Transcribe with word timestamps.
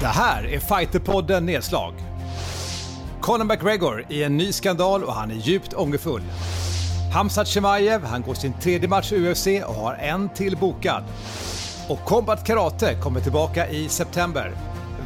Det 0.00 0.06
här 0.06 0.46
är 0.46 0.58
Fighterpodden 0.58 1.46
Nedslag. 1.46 1.94
Conor 3.20 3.44
McGregor 3.44 4.06
i 4.08 4.22
en 4.22 4.36
ny 4.36 4.52
skandal 4.52 5.04
och 5.04 5.12
han 5.12 5.30
är 5.30 5.34
djupt 5.34 5.74
ångerfull. 5.74 6.22
Hamzat 7.14 7.48
Chimaev, 7.48 8.04
han 8.04 8.22
går 8.22 8.34
sin 8.34 8.52
tredje 8.52 8.88
match 8.88 9.12
i 9.12 9.30
UFC 9.30 9.46
och 9.46 9.74
har 9.74 9.94
en 9.94 10.28
till 10.28 10.56
bokad. 10.56 11.04
Och 11.88 12.04
Combat 12.04 12.46
Karate 12.46 12.94
kommer 12.94 13.20
tillbaka 13.20 13.68
i 13.68 13.88
september. 13.88 14.52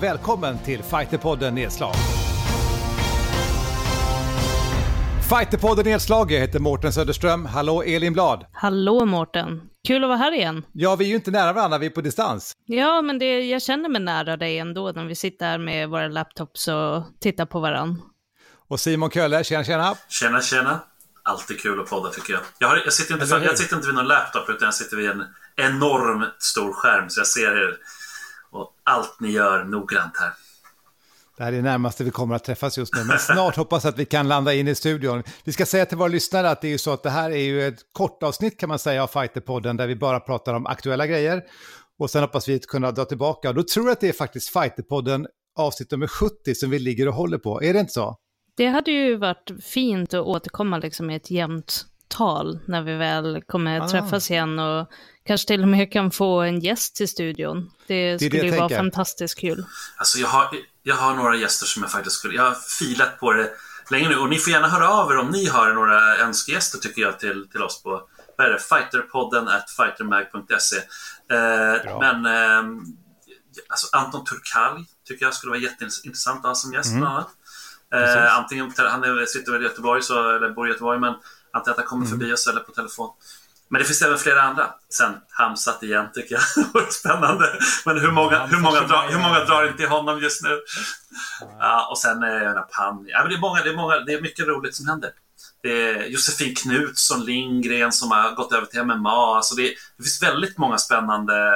Välkommen 0.00 0.58
till 0.58 0.82
Fighterpodden 0.82 1.54
Nedslag. 1.54 1.94
Fighterpodden 5.28 5.84
Nedslag, 5.84 6.32
jag 6.32 6.40
heter 6.40 6.58
Mårten 6.58 6.92
Söderström. 6.92 7.46
Hallå 7.46 7.82
Elin 7.82 8.12
Blad. 8.12 8.46
Hallå 8.52 9.06
Mårten. 9.06 9.60
Kul 9.86 10.04
att 10.04 10.08
vara 10.08 10.18
här 10.18 10.32
igen. 10.32 10.62
Ja, 10.72 10.96
vi 10.96 11.04
är 11.04 11.08
ju 11.08 11.14
inte 11.14 11.30
nära 11.30 11.52
varandra, 11.52 11.78
vi 11.78 11.86
är 11.86 11.90
på 11.90 12.00
distans. 12.00 12.52
Ja, 12.66 13.02
men 13.02 13.18
det, 13.18 13.40
jag 13.40 13.62
känner 13.62 13.88
mig 13.88 14.00
nära 14.00 14.36
dig 14.36 14.58
ändå 14.58 14.92
när 14.94 15.04
vi 15.04 15.14
sitter 15.14 15.46
här 15.46 15.58
med 15.58 15.88
våra 15.88 16.08
laptops 16.08 16.68
och 16.68 17.02
tittar 17.20 17.46
på 17.46 17.60
varandra. 17.60 18.02
Och 18.68 18.80
Simon 18.80 19.10
Kölle, 19.10 19.44
tjena 19.44 19.64
tjena. 19.64 19.96
Tjena 20.08 20.40
tjena. 20.40 20.80
Alltid 21.22 21.60
kul 21.60 21.80
att 21.80 21.90
podda 21.90 22.10
tycker 22.10 22.32
jag. 22.32 22.42
Jag, 22.58 22.68
har, 22.68 22.76
jag, 22.84 22.92
sitter, 22.92 23.14
inte, 23.14 23.26
för, 23.26 23.40
jag 23.40 23.58
sitter 23.58 23.76
inte 23.76 23.88
vid 23.88 23.96
någon 23.96 24.06
laptop 24.06 24.48
utan 24.48 24.66
jag 24.66 24.74
sitter 24.74 24.96
vid 24.96 25.10
en 25.10 25.24
enormt 25.56 26.42
stor 26.42 26.72
skärm 26.72 27.10
så 27.10 27.20
jag 27.20 27.26
ser 27.26 27.56
er 27.56 27.76
och 28.50 28.74
allt 28.84 29.20
ni 29.20 29.30
gör 29.30 29.64
noggrant 29.64 30.16
här. 30.16 30.30
Det 31.36 31.44
här 31.44 31.52
är 31.52 31.56
det 31.56 31.62
närmaste 31.62 32.04
vi 32.04 32.10
kommer 32.10 32.34
att 32.34 32.44
träffas 32.44 32.78
just 32.78 32.94
nu, 32.94 33.04
men 33.04 33.18
snart 33.18 33.56
hoppas 33.56 33.84
att 33.84 33.98
vi 33.98 34.04
kan 34.04 34.28
landa 34.28 34.54
in 34.54 34.68
i 34.68 34.74
studion. 34.74 35.22
Vi 35.44 35.52
ska 35.52 35.66
säga 35.66 35.86
till 35.86 35.98
våra 35.98 36.08
lyssnare 36.08 36.50
att 36.50 36.60
det 36.60 36.68
är 36.68 36.72
ju 36.72 36.78
så 36.78 36.92
att 36.92 37.02
det 37.02 37.10
här 37.10 37.30
är 37.30 37.44
ju 37.44 37.66
ett 37.66 37.78
kort 37.92 38.22
avsnitt 38.22 38.60
kan 38.60 38.68
man 38.68 38.78
säga 38.78 39.02
av 39.02 39.06
Fighterpodden 39.06 39.76
där 39.76 39.86
vi 39.86 39.96
bara 39.96 40.20
pratar 40.20 40.54
om 40.54 40.66
aktuella 40.66 41.06
grejer. 41.06 41.42
Och 41.98 42.10
sen 42.10 42.22
hoppas 42.22 42.48
vi 42.48 42.56
att 42.56 42.66
kunna 42.66 42.92
dra 42.92 43.04
tillbaka. 43.04 43.48
Och 43.48 43.54
då 43.54 43.62
tror 43.62 43.86
jag 43.86 43.92
att 43.92 44.00
det 44.00 44.08
är 44.08 44.12
faktiskt 44.12 44.48
Fighterpodden 44.48 45.26
avsnitt 45.58 45.90
nummer 45.90 46.06
70 46.06 46.54
som 46.54 46.70
vi 46.70 46.78
ligger 46.78 47.08
och 47.08 47.14
håller 47.14 47.38
på. 47.38 47.62
Är 47.62 47.72
det 47.72 47.80
inte 47.80 47.92
så? 47.92 48.16
Det 48.56 48.66
hade 48.66 48.90
ju 48.90 49.16
varit 49.16 49.50
fint 49.62 50.14
att 50.14 50.26
återkomma 50.26 50.78
liksom 50.78 51.06
med 51.06 51.16
ett 51.16 51.30
jämnt 51.30 51.86
tal 52.08 52.58
när 52.66 52.82
vi 52.82 52.94
väl 52.94 53.42
kommer 53.46 53.80
ah. 53.80 53.88
träffas 53.88 54.30
igen 54.30 54.58
och 54.58 54.88
kanske 55.26 55.46
till 55.46 55.62
och 55.62 55.68
med 55.68 55.92
kan 55.92 56.10
få 56.10 56.40
en 56.40 56.60
gäst 56.60 56.96
till 56.96 57.08
studion. 57.08 57.70
Det 57.86 58.18
skulle 58.18 58.40
det 58.40 58.46
ju 58.46 58.56
vara 58.56 58.68
fantastiskt 58.68 59.38
kul. 59.38 59.64
Alltså 59.96 60.18
jag 60.18 60.28
har, 60.28 60.48
jag 60.82 60.94
har 60.94 61.14
några 61.14 61.36
gäster 61.36 61.66
som 61.66 61.82
jag 61.82 61.92
faktiskt 61.92 62.16
skulle... 62.16 62.34
Jag 62.34 62.42
har 62.42 62.54
filat 62.78 63.20
på 63.20 63.32
det 63.32 63.50
länge 63.90 64.08
nu 64.08 64.16
och 64.16 64.28
ni 64.28 64.38
får 64.38 64.52
gärna 64.52 64.68
höra 64.68 64.88
av 64.88 65.12
er 65.12 65.16
om 65.16 65.30
ni 65.30 65.46
har 65.46 65.72
några 65.72 66.16
önskegäster 66.16 66.78
tycker 66.78 67.02
jag 67.02 67.18
till, 67.18 67.48
till 67.50 67.62
oss 67.62 67.82
på 67.82 68.08
vad 68.36 68.46
är 68.46 68.50
det? 68.50 68.58
fighterpodden 68.58 69.48
at 69.48 69.70
fightermag.se. 69.70 70.76
Eh, 71.36 71.98
men 72.00 72.26
eh, 72.26 72.82
alltså 73.68 73.96
Anton 73.96 74.24
Turkalj 74.24 74.84
tycker 75.08 75.24
jag 75.24 75.34
skulle 75.34 75.50
vara 75.50 75.60
jätteintressant 75.60 76.38
att 76.38 76.44
ha 76.44 76.54
som 76.54 76.72
gäst 76.72 76.92
mm. 76.92 77.24
Eh, 77.94 78.38
antingen, 78.38 78.72
han 78.76 79.04
är, 79.04 79.26
sitter 79.26 79.52
väl 79.52 79.62
i 79.62 79.64
Göteborg, 79.64 80.02
så, 80.02 80.36
eller 80.36 80.50
bor 80.50 80.68
i 80.68 80.70
Göteborg, 80.70 81.00
men 81.00 81.14
antingen 81.52 81.72
att 81.72 81.76
han 81.76 81.86
kommer 81.86 82.06
mm. 82.06 82.18
förbi 82.18 82.32
oss 82.32 82.46
eller 82.46 82.60
på 82.60 82.72
telefon. 82.72 83.10
Men 83.68 83.78
det 83.78 83.84
finns 83.84 84.02
även 84.02 84.18
flera 84.18 84.42
andra. 84.42 84.66
Sen 84.88 85.12
Hamsat 85.30 85.82
igen 85.82 86.08
tycker 86.14 86.34
jag 86.34 86.64
vore 86.72 86.90
spännande. 86.90 87.58
Men 87.86 88.00
hur 88.00 88.10
många, 88.10 88.46
hur, 88.46 88.60
många 88.60 88.80
drar, 88.80 89.08
hur 89.08 89.18
många 89.18 89.44
drar 89.44 89.68
inte 89.68 89.82
i 89.82 89.86
honom 89.86 90.20
just 90.20 90.42
nu? 90.42 90.60
Ja, 91.58 91.88
och 91.90 91.98
sen 91.98 92.22
eh, 92.22 92.52
Pan. 92.52 93.04
Ja, 93.08 93.20
men 93.22 93.28
det, 93.28 93.36
är 93.36 93.40
många, 93.40 93.62
det, 93.62 93.70
är 93.70 93.76
många, 93.76 93.98
det 93.98 94.12
är 94.12 94.22
mycket 94.22 94.46
roligt 94.46 94.74
som 94.74 94.88
händer. 94.88 95.10
Det 95.62 95.82
är 95.90 96.04
Josefin 96.04 96.54
Knutsson 96.54 97.24
Lindgren 97.24 97.92
som 97.92 98.10
har 98.10 98.34
gått 98.34 98.52
över 98.52 98.66
till 98.66 98.82
MMA. 98.82 99.36
Alltså 99.36 99.54
det, 99.54 99.62
det 99.96 100.02
finns 100.02 100.22
väldigt 100.22 100.58
många 100.58 100.78
spännande 100.78 101.48
eh, 101.48 101.54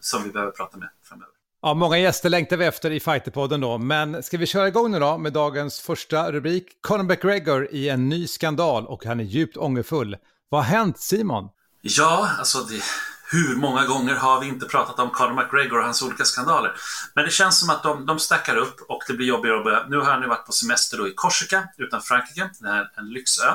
som 0.00 0.22
vi 0.22 0.30
behöver 0.30 0.52
prata 0.52 0.76
med 0.76 0.88
framöver. 1.08 1.32
Ja, 1.62 1.74
många 1.74 1.98
gäster 1.98 2.28
längtar 2.28 2.56
vi 2.56 2.64
efter 2.64 2.90
i 2.90 3.00
Fighterpodden 3.00 3.60
då, 3.60 3.78
men 3.78 4.22
ska 4.22 4.38
vi 4.38 4.46
köra 4.46 4.68
igång 4.68 4.90
nu 4.90 4.98
då 4.98 5.18
med 5.18 5.32
dagens 5.32 5.80
första 5.80 6.32
rubrik? 6.32 6.66
Conor 6.80 7.02
McGregor 7.04 7.68
i 7.70 7.88
en 7.88 8.08
ny 8.08 8.26
skandal 8.26 8.86
och 8.86 9.04
han 9.04 9.20
är 9.20 9.24
djupt 9.24 9.56
ångerfull. 9.56 10.16
Vad 10.52 10.64
har 10.64 10.70
hänt 10.70 11.00
Simon? 11.00 11.48
Ja, 11.82 12.30
alltså 12.38 12.58
det, 12.58 12.82
hur 13.30 13.56
många 13.56 13.86
gånger 13.86 14.14
har 14.14 14.40
vi 14.40 14.46
inte 14.46 14.66
pratat 14.66 14.98
om 14.98 15.10
Conor 15.10 15.34
McGregor 15.34 15.78
och 15.78 15.84
hans 15.84 16.02
olika 16.02 16.24
skandaler? 16.24 16.72
Men 17.14 17.24
det 17.24 17.30
känns 17.30 17.60
som 17.60 17.70
att 17.70 17.82
de, 17.82 18.06
de 18.06 18.18
stackar 18.18 18.56
upp 18.56 18.80
och 18.88 19.02
det 19.06 19.12
blir 19.14 19.26
jobbigare 19.26 19.56
och 19.56 19.60
jobbigare. 19.60 19.86
Nu 19.88 19.96
har 19.96 20.12
han 20.12 20.22
ju 20.22 20.28
varit 20.28 20.46
på 20.46 20.52
semester 20.52 20.98
då 20.98 21.08
i 21.08 21.12
Korsika 21.14 21.68
utanför 21.78 22.06
Frankrike, 22.06 22.50
det 22.60 22.68
är 22.68 22.90
en 22.96 23.08
lyxö. 23.08 23.48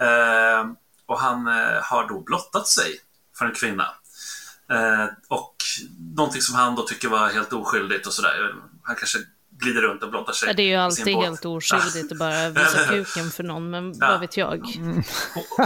Eh, 0.00 0.66
och 1.06 1.20
han 1.20 1.46
eh, 1.46 1.82
har 1.82 2.08
då 2.08 2.20
blottat 2.20 2.68
sig 2.68 3.00
för 3.38 3.44
en 3.44 3.54
kvinna. 3.54 3.86
Eh, 4.70 5.06
och 5.28 5.56
någonting 6.16 6.42
som 6.42 6.54
han 6.54 6.74
då 6.74 6.82
tycker 6.82 7.08
var 7.08 7.28
helt 7.28 7.52
oskyldigt 7.52 8.06
och 8.06 8.12
sådär. 8.12 8.54
Han 8.82 8.96
kanske 8.96 9.18
glider 9.58 9.82
runt 9.82 10.02
och 10.02 10.10
blottar 10.10 10.32
sig. 10.32 10.48
Ja, 10.48 10.52
det 10.52 10.62
är 10.62 10.66
ju 10.66 10.74
alltid 10.74 11.16
helt 11.16 11.44
oskyldigt 11.44 12.12
att 12.12 12.18
bara 12.18 12.48
visa 12.48 12.84
kuken 12.88 13.30
för 13.30 13.42
någon, 13.42 13.70
men 13.70 13.94
ja. 14.00 14.08
vad 14.08 14.20
vet 14.20 14.36
jag. 14.36 14.66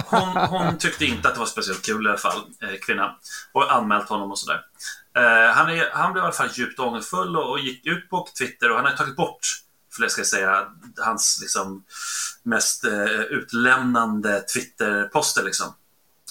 Hon, 0.06 0.36
hon, 0.36 0.78
tyckte 0.78 1.04
inte 1.04 1.28
att 1.28 1.34
det 1.34 1.40
var 1.40 1.46
speciellt 1.46 1.86
kul 1.86 2.06
i 2.06 2.08
alla 2.08 2.18
fall, 2.18 2.38
eh, 2.62 2.78
kvinnan. 2.86 3.10
Och 3.52 3.74
anmält 3.74 4.08
honom 4.08 4.30
och 4.30 4.38
sådär. 4.38 4.60
Eh, 5.16 5.54
han, 5.54 5.70
är, 5.70 5.90
han 5.92 6.12
blev 6.12 6.22
i 6.22 6.24
alla 6.24 6.34
fall 6.34 6.48
djupt 6.52 6.78
ångerfull 6.78 7.36
och, 7.36 7.50
och 7.50 7.58
gick 7.58 7.86
ut 7.86 8.10
på 8.10 8.28
Twitter 8.38 8.70
och 8.70 8.76
han 8.76 8.86
har 8.86 8.92
tagit 8.92 9.16
bort, 9.16 9.40
för 9.96 10.02
det 10.02 10.10
ska 10.10 10.20
jag 10.20 10.26
säga, 10.26 10.66
hans 10.96 11.38
liksom, 11.40 11.84
mest 12.42 12.84
eh, 12.84 13.20
utlämnande 13.20 14.40
Twitter-poster. 14.40 15.44
Liksom. 15.44 15.74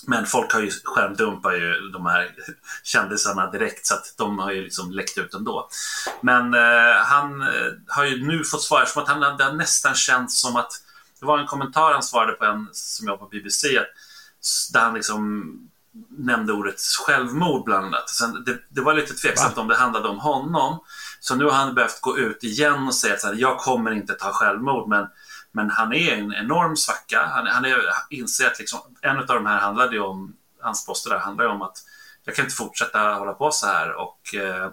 Men 0.09 0.25
folk 0.25 0.53
har 0.53 0.61
ju 0.61 0.71
skärmdumpar 0.83 1.53
ju 1.53 1.89
de 1.93 2.05
här 2.05 2.35
kändisarna 2.83 3.51
direkt 3.51 3.85
så 3.85 3.93
att 3.93 4.13
de 4.17 4.39
har 4.39 4.51
ju 4.51 4.63
liksom 4.63 4.91
läckt 4.91 5.17
ut 5.17 5.33
ändå. 5.33 5.69
Men 6.21 6.53
eh, 6.53 6.95
han 7.05 7.41
eh, 7.41 7.47
har 7.87 8.05
ju 8.05 8.27
nu 8.27 8.43
fått 8.43 8.61
svar 8.61 8.85
som 8.85 9.01
att 9.01 9.09
han 9.09 9.37
det 9.37 9.43
har 9.43 9.53
nästan 9.53 9.95
känts 9.95 10.41
som 10.41 10.55
att 10.55 10.71
det 11.19 11.25
var 11.25 11.39
en 11.39 11.47
kommentar 11.47 11.93
han 11.93 12.03
svarade 12.03 12.33
på 12.33 12.45
en 12.45 12.67
som 12.71 13.07
jag 13.07 13.19
på 13.19 13.25
BBC 13.25 13.67
där 14.73 14.79
han 14.79 14.93
liksom 14.93 15.43
nämnde 16.09 16.53
ordet 16.53 16.81
självmord 17.05 17.65
bland 17.65 17.85
annat. 17.85 18.09
Sen 18.09 18.43
det, 18.43 18.57
det 18.69 18.81
var 18.81 18.93
lite 18.93 19.13
tveksamt 19.13 19.55
Va? 19.55 19.61
om 19.61 19.67
det 19.67 19.75
handlade 19.75 20.07
om 20.07 20.19
honom. 20.19 20.79
Så 21.19 21.35
nu 21.35 21.45
har 21.45 21.51
han 21.51 21.75
behövt 21.75 22.01
gå 22.01 22.17
ut 22.17 22.43
igen 22.43 22.87
och 22.87 22.95
säga 22.95 23.13
att 23.13 23.39
jag 23.39 23.57
kommer 23.57 23.91
inte 23.91 24.13
ta 24.13 24.31
självmord 24.31 24.89
men 24.89 25.07
men 25.57 25.69
han 25.69 25.93
är 25.93 26.13
en 26.13 26.33
enorm 26.33 26.75
svacka. 26.75 27.25
Han, 27.25 27.47
han 27.47 27.65
är, 27.65 27.77
inser 28.09 28.47
att 28.47 28.59
liksom, 28.59 28.79
en 29.01 29.17
av 29.17 29.25
de 29.25 29.45
här 29.45 29.59
handlade 29.59 29.95
ju 29.95 30.01
om, 30.01 30.33
hans 30.61 30.85
poster 30.85 31.09
där 31.09 31.17
handlar 31.17 31.45
ju 31.45 31.51
om 31.51 31.61
att 31.61 31.77
jag 32.25 32.35
kan 32.35 32.45
inte 32.45 32.55
fortsätta 32.55 32.99
hålla 32.99 33.33
på 33.33 33.51
så 33.51 33.67
här 33.67 33.93
och 33.93 34.35
eh, 34.35 34.71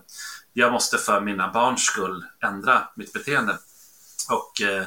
jag 0.52 0.72
måste 0.72 0.98
för 0.98 1.20
mina 1.20 1.52
barns 1.52 1.82
skull 1.82 2.24
ändra 2.44 2.88
mitt 2.96 3.12
beteende. 3.12 3.52
Och 4.30 4.66
eh, 4.66 4.84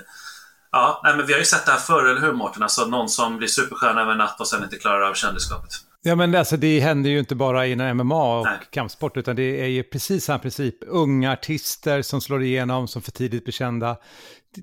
ja, 0.72 1.02
nej, 1.03 1.18
men 1.18 1.25
vi 1.28 1.34
har 1.34 1.40
ju 1.40 1.46
sett 1.46 1.66
det 1.66 1.72
här 1.72 1.80
förr, 1.80 2.06
eller 2.06 2.22
hur 2.22 2.34
Mårten? 2.34 2.63
Alltså 2.63 2.86
någon 2.86 3.09
som 3.09 3.38
blir 3.38 3.47
superstjärna 3.47 4.02
över 4.02 4.12
en 4.12 4.18
natt 4.18 4.40
och 4.40 4.47
sen 4.47 4.63
inte 4.63 4.78
klarar 4.78 5.02
av 5.02 5.13
kändisskapet. 5.13 5.72
Ja, 6.02 6.16
men 6.16 6.36
alltså, 6.36 6.57
det 6.57 6.80
händer 6.80 7.09
ju 7.09 7.19
inte 7.19 7.36
bara 7.36 7.66
inom 7.66 7.97
MMA 7.97 8.40
och 8.40 8.46
Nej. 8.46 8.59
kampsport, 8.72 9.18
utan 9.18 9.36
det 9.36 9.62
är 9.62 9.68
ju 9.68 9.84
precis 9.84 10.25
samma 10.25 10.40
princip. 10.40 10.75
Unga 10.88 11.31
artister 11.31 12.02
som 12.02 12.22
slår 12.22 12.44
igenom, 12.44 12.88
som 12.88 13.02
för 13.02 13.12
tidigt 13.12 13.44
blir 13.44 13.53
kända 13.53 13.97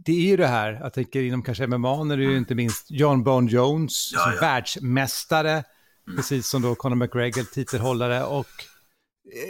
det 0.04 0.12
är 0.12 0.30
ju 0.30 0.36
det 0.36 0.46
här, 0.46 0.72
jag 0.72 0.92
tänker 0.92 1.22
inom 1.22 1.42
kanske 1.42 1.66
MMA 1.66 2.04
när 2.04 2.16
det 2.16 2.24
är 2.24 2.30
ju 2.30 2.38
inte 2.38 2.54
minst 2.54 2.90
John 2.90 3.24
Bone 3.24 3.50
Jones 3.50 4.10
ja, 4.12 4.32
ja. 4.34 4.40
världsmästare, 4.40 5.50
mm. 5.52 6.16
precis 6.16 6.48
som 6.48 6.62
då 6.62 6.74
Conor 6.74 6.96
McGregor, 6.96 7.42
titelhållare. 7.42 8.24
Och 8.24 8.46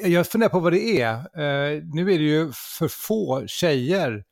jag 0.04 0.26
funderar 0.26 0.50
på 0.50 0.60
vad 0.60 0.72
det 0.72 1.00
är. 1.00 1.14
Uh, 1.16 1.82
nu 1.94 2.12
är 2.12 2.18
det 2.18 2.24
ju 2.24 2.52
för 2.78 2.88
få 2.88 3.46
tjejer 3.46 4.24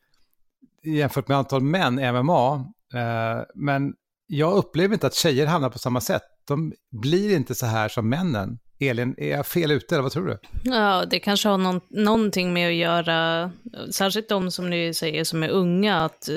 jämfört 0.82 1.28
med 1.28 1.38
antal 1.38 1.62
män 1.62 1.98
i 1.98 2.12
MMA. 2.12 2.54
Uh, 2.94 3.00
eh, 3.00 3.42
men 3.54 3.94
jag 4.26 4.54
upplever 4.54 4.94
inte 4.94 5.06
att 5.06 5.14
tjejer 5.14 5.46
hamnar 5.46 5.70
på 5.70 5.78
samma 5.78 6.00
sätt. 6.00 6.22
De 6.44 6.72
blir 6.90 7.36
inte 7.36 7.54
så 7.54 7.66
här 7.66 7.88
som 7.88 8.08
männen. 8.08 8.58
Elin, 8.88 9.14
är 9.18 9.30
jag 9.30 9.46
fel 9.46 9.70
ute 9.70 9.94
eller 9.94 10.02
vad 10.02 10.12
tror 10.12 10.26
du? 10.26 10.38
Ja, 10.64 11.04
det 11.10 11.18
kanske 11.18 11.48
har 11.48 11.58
någon, 11.58 11.80
någonting 11.90 12.52
med 12.52 12.68
att 12.68 12.74
göra, 12.74 13.50
särskilt 13.90 14.28
de 14.28 14.50
som 14.50 14.70
ni 14.70 14.94
säger 14.94 15.24
som 15.24 15.42
är 15.42 15.48
unga, 15.48 16.00
att 16.00 16.28
eh, 16.28 16.36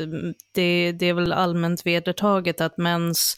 det, 0.53 0.92
det 0.92 1.06
är 1.06 1.13
väl 1.13 1.33
allmänt 1.33 1.86
vedertaget 1.86 2.62
att 2.62 2.77
mäns 2.77 3.36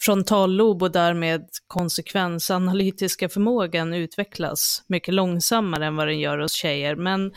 frontallob 0.00 0.82
och 0.82 0.92
därmed 0.92 1.48
konsekvensanalytiska 1.66 3.28
förmågan 3.28 3.94
utvecklas 3.94 4.82
mycket 4.86 5.14
långsammare 5.14 5.86
än 5.86 5.96
vad 5.96 6.08
den 6.08 6.20
gör 6.20 6.38
hos 6.38 6.52
tjejer. 6.52 6.96
Men. 6.96 7.32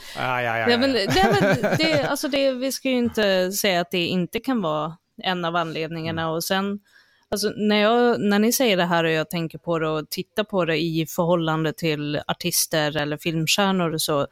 Det, 0.67 1.75
det, 1.77 2.07
alltså 2.09 2.27
det, 2.27 2.51
vi 2.51 2.71
ska 2.71 2.89
ju 2.89 2.97
inte 2.97 3.51
säga 3.51 3.81
att 3.81 3.91
det 3.91 4.05
inte 4.05 4.39
kan 4.39 4.61
vara 4.61 4.97
en 5.23 5.45
av 5.45 5.55
anledningarna. 5.55 6.21
Mm. 6.21 6.33
Och 6.33 6.43
sen 6.43 6.79
Alltså, 7.35 7.53
när, 7.55 7.81
jag, 7.81 8.21
när 8.21 8.39
ni 8.39 8.51
säger 8.51 8.77
det 8.77 8.85
här 8.85 9.03
och 9.03 9.11
jag 9.11 9.29
tänker 9.29 9.57
på 9.57 9.79
det 9.79 9.89
och 9.89 10.09
tittar 10.09 10.43
på 10.43 10.65
det 10.65 10.77
i 10.77 11.05
förhållande 11.09 11.73
till 11.73 12.21
artister 12.27 12.97
eller 12.97 13.17
filmstjärnor 13.17 13.93
och 13.93 14.01
så, 14.01 14.27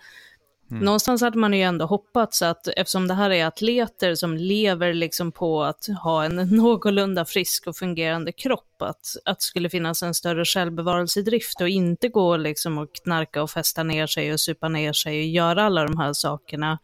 Mm. 0.71 0.85
Någonstans 0.85 1.21
hade 1.21 1.37
man 1.37 1.53
ju 1.53 1.61
ändå 1.61 1.85
hoppats 1.85 2.41
att 2.41 2.67
eftersom 2.67 3.07
det 3.07 3.13
här 3.13 3.29
är 3.29 3.45
atleter 3.45 4.15
som 4.15 4.37
lever 4.37 4.93
liksom 4.93 5.31
på 5.31 5.63
att 5.63 5.87
ha 6.03 6.23
en 6.23 6.35
någorlunda 6.57 7.25
frisk 7.25 7.67
och 7.67 7.75
fungerande 7.75 8.31
kropp, 8.31 8.81
att, 8.81 9.17
att 9.25 9.39
det 9.39 9.43
skulle 9.43 9.69
finnas 9.69 10.03
en 10.03 10.13
större 10.13 10.45
självbevarelsedrift 10.45 11.61
och 11.61 11.69
inte 11.69 12.09
gå 12.09 12.37
liksom 12.37 12.77
och 12.77 12.95
knarka 13.03 13.43
och 13.43 13.51
fästa 13.51 13.83
ner 13.83 14.07
sig 14.07 14.33
och 14.33 14.39
supa 14.39 14.69
ner 14.69 14.93
sig 14.93 15.19
och 15.19 15.27
göra 15.27 15.63
alla 15.63 15.83
de 15.83 15.97
här 15.97 16.13
sakerna 16.13 16.79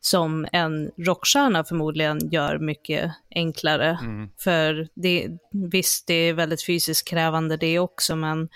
som 0.00 0.46
en 0.52 0.90
rockstjärna 0.98 1.64
förmodligen 1.64 2.28
gör 2.30 2.58
mycket 2.58 3.12
enklare. 3.34 3.98
Mm. 4.00 4.28
För 4.38 4.88
det, 4.94 5.28
visst, 5.52 6.06
det 6.06 6.14
är 6.14 6.34
väldigt 6.34 6.66
fysiskt 6.66 7.08
krävande 7.08 7.56
det 7.56 7.78
också, 7.78 8.16
men 8.16 8.48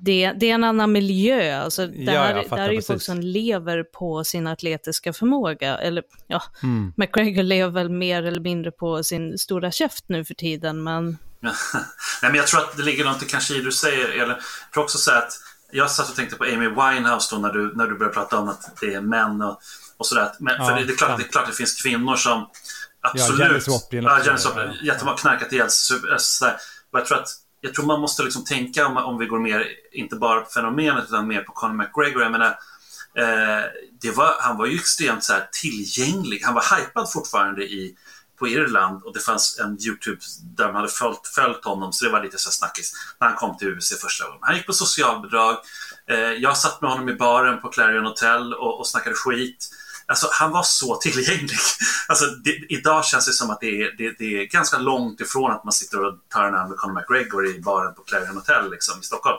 det, 0.00 0.32
det 0.32 0.50
är 0.50 0.54
en 0.54 0.64
annan 0.64 0.92
miljö. 0.92 1.60
Alltså, 1.62 1.86
det, 1.86 2.12
ja, 2.12 2.32
det 2.32 2.56
här 2.56 2.68
är 2.68 2.72
ju 2.72 2.82
folk 2.82 3.02
som 3.02 3.20
lever 3.20 3.82
på 3.82 4.24
sin 4.24 4.46
atletiska 4.46 5.12
förmåga. 5.12 5.78
Eller 5.78 6.02
ja, 6.26 6.42
mm. 6.62 6.92
McGregor 6.96 7.42
lever 7.42 7.72
väl 7.72 7.88
mer 7.88 8.22
eller 8.22 8.40
mindre 8.40 8.70
på 8.70 9.04
sin 9.04 9.38
stora 9.38 9.70
käft 9.70 10.04
nu 10.08 10.24
för 10.24 10.34
tiden, 10.34 10.82
men... 10.82 11.18
Nej, 12.22 12.30
men 12.30 12.34
jag 12.34 12.46
tror 12.46 12.60
att 12.60 12.76
det 12.76 12.82
ligger 12.82 13.04
något 13.04 13.28
kanske 13.28 13.54
i 13.54 13.58
det 13.58 13.64
du 13.64 13.72
säger, 13.72 14.08
eller 14.08 14.34
jag 14.34 14.72
tror 14.72 14.84
också 14.84 14.98
så 14.98 15.10
att 15.10 15.32
jag 15.70 15.90
satt 15.90 16.08
och 16.08 16.16
tänkte 16.16 16.36
på 16.36 16.44
Amy 16.44 16.68
Winehouse 16.68 17.34
då 17.34 17.40
när 17.40 17.52
du, 17.52 17.72
när 17.76 17.86
du 17.86 17.98
började 17.98 18.14
prata 18.14 18.38
om 18.38 18.48
att 18.48 18.76
det 18.80 18.94
är 18.94 19.00
män 19.00 19.42
och, 19.42 19.60
och 19.98 20.06
sådär. 20.06 20.32
Men, 20.40 20.54
ja, 20.58 20.66
för 20.68 20.76
det, 20.76 20.84
det, 20.84 20.92
är 20.92 20.96
klart, 20.96 21.10
ja. 21.10 21.16
det 21.16 21.22
är 21.22 21.28
klart 21.28 21.46
det 21.46 21.52
finns 21.52 21.82
kvinnor 21.82 22.16
som 22.16 22.50
absolut... 23.00 23.40
Ja, 23.40 23.46
Janis 23.46 23.68
Joplin. 23.68 24.04
Ja, 24.04 24.24
Janis 24.24 24.44
Joplin. 24.44 24.72
Jättemånga 24.82 25.16
knarkat 25.16 25.52
ihjäl 25.52 25.70
sig. 25.70 26.50
Och 26.90 26.98
jag 26.98 27.06
tror 27.06 27.18
att 27.18 27.28
jag 27.60 27.74
tror 27.74 27.86
man 27.86 28.00
måste 28.00 28.22
liksom 28.22 28.44
tänka 28.44 28.86
om, 28.86 28.96
om 28.96 29.18
vi 29.18 29.26
går 29.26 29.38
mer, 29.38 29.66
inte 29.92 30.16
bara 30.16 30.40
på 30.40 30.50
fenomenet 30.50 31.04
utan 31.08 31.26
mer 31.26 31.40
på 31.40 31.52
Conor 31.52 31.74
McGregor. 31.74 32.22
Jag 32.22 32.32
menar, 32.32 32.58
eh, 33.16 33.64
det 34.00 34.10
var, 34.10 34.34
han 34.40 34.56
var 34.56 34.66
ju 34.66 34.74
extremt 34.74 35.24
så 35.24 35.34
tillgänglig. 35.62 36.40
Han 36.44 36.54
var 36.54 36.78
hypad 36.78 37.12
fortfarande 37.12 37.64
i, 37.64 37.96
på 38.38 38.48
Irland 38.48 39.02
och 39.02 39.14
det 39.14 39.20
fanns 39.20 39.58
en 39.58 39.78
YouTube 39.86 40.20
där 40.42 40.66
man 40.66 40.74
hade 40.74 40.88
följt, 40.88 41.26
följt 41.34 41.64
honom 41.64 41.92
så 41.92 42.04
det 42.04 42.10
var 42.10 42.22
lite 42.22 42.38
så 42.38 42.50
snackis 42.50 42.92
när 43.20 43.28
han 43.28 43.36
kom 43.36 43.58
till 43.58 43.68
USA 43.68 43.96
första 44.02 44.24
gången. 44.24 44.40
Han 44.42 44.56
gick 44.56 44.66
på 44.66 44.72
socialbidrag. 44.72 45.56
Eh, 46.10 46.18
jag 46.18 46.56
satt 46.56 46.80
med 46.80 46.90
honom 46.90 47.08
i 47.08 47.14
baren 47.14 47.60
på 47.60 47.68
Clarion 47.68 48.06
Hotel 48.06 48.54
och, 48.54 48.78
och 48.78 48.86
snackade 48.86 49.16
skit. 49.16 49.68
Alltså, 50.08 50.28
han 50.32 50.50
var 50.50 50.62
så 50.62 50.96
tillgänglig. 50.96 51.56
Alltså, 52.08 52.24
det, 52.26 52.50
idag 52.68 53.04
känns 53.04 53.26
det 53.26 53.32
som 53.32 53.50
att 53.50 53.60
det 53.60 53.82
är, 53.82 53.94
det, 53.98 54.14
det, 54.18 54.42
är 54.42 54.44
ganska 54.44 54.78
långt 54.78 55.20
ifrån 55.20 55.50
att 55.50 55.64
man 55.64 55.72
sitter 55.72 56.04
och 56.04 56.14
tar 56.28 56.44
en 56.44 56.54
öl 56.54 56.68
med 56.68 56.78
Conor 56.78 56.94
McGregor 56.94 57.46
i 57.46 57.60
baren 57.60 57.94
på 57.94 58.02
Clarion 58.02 58.36
Hotel 58.36 58.70
liksom, 58.70 59.00
i 59.00 59.04
Stockholm. 59.04 59.38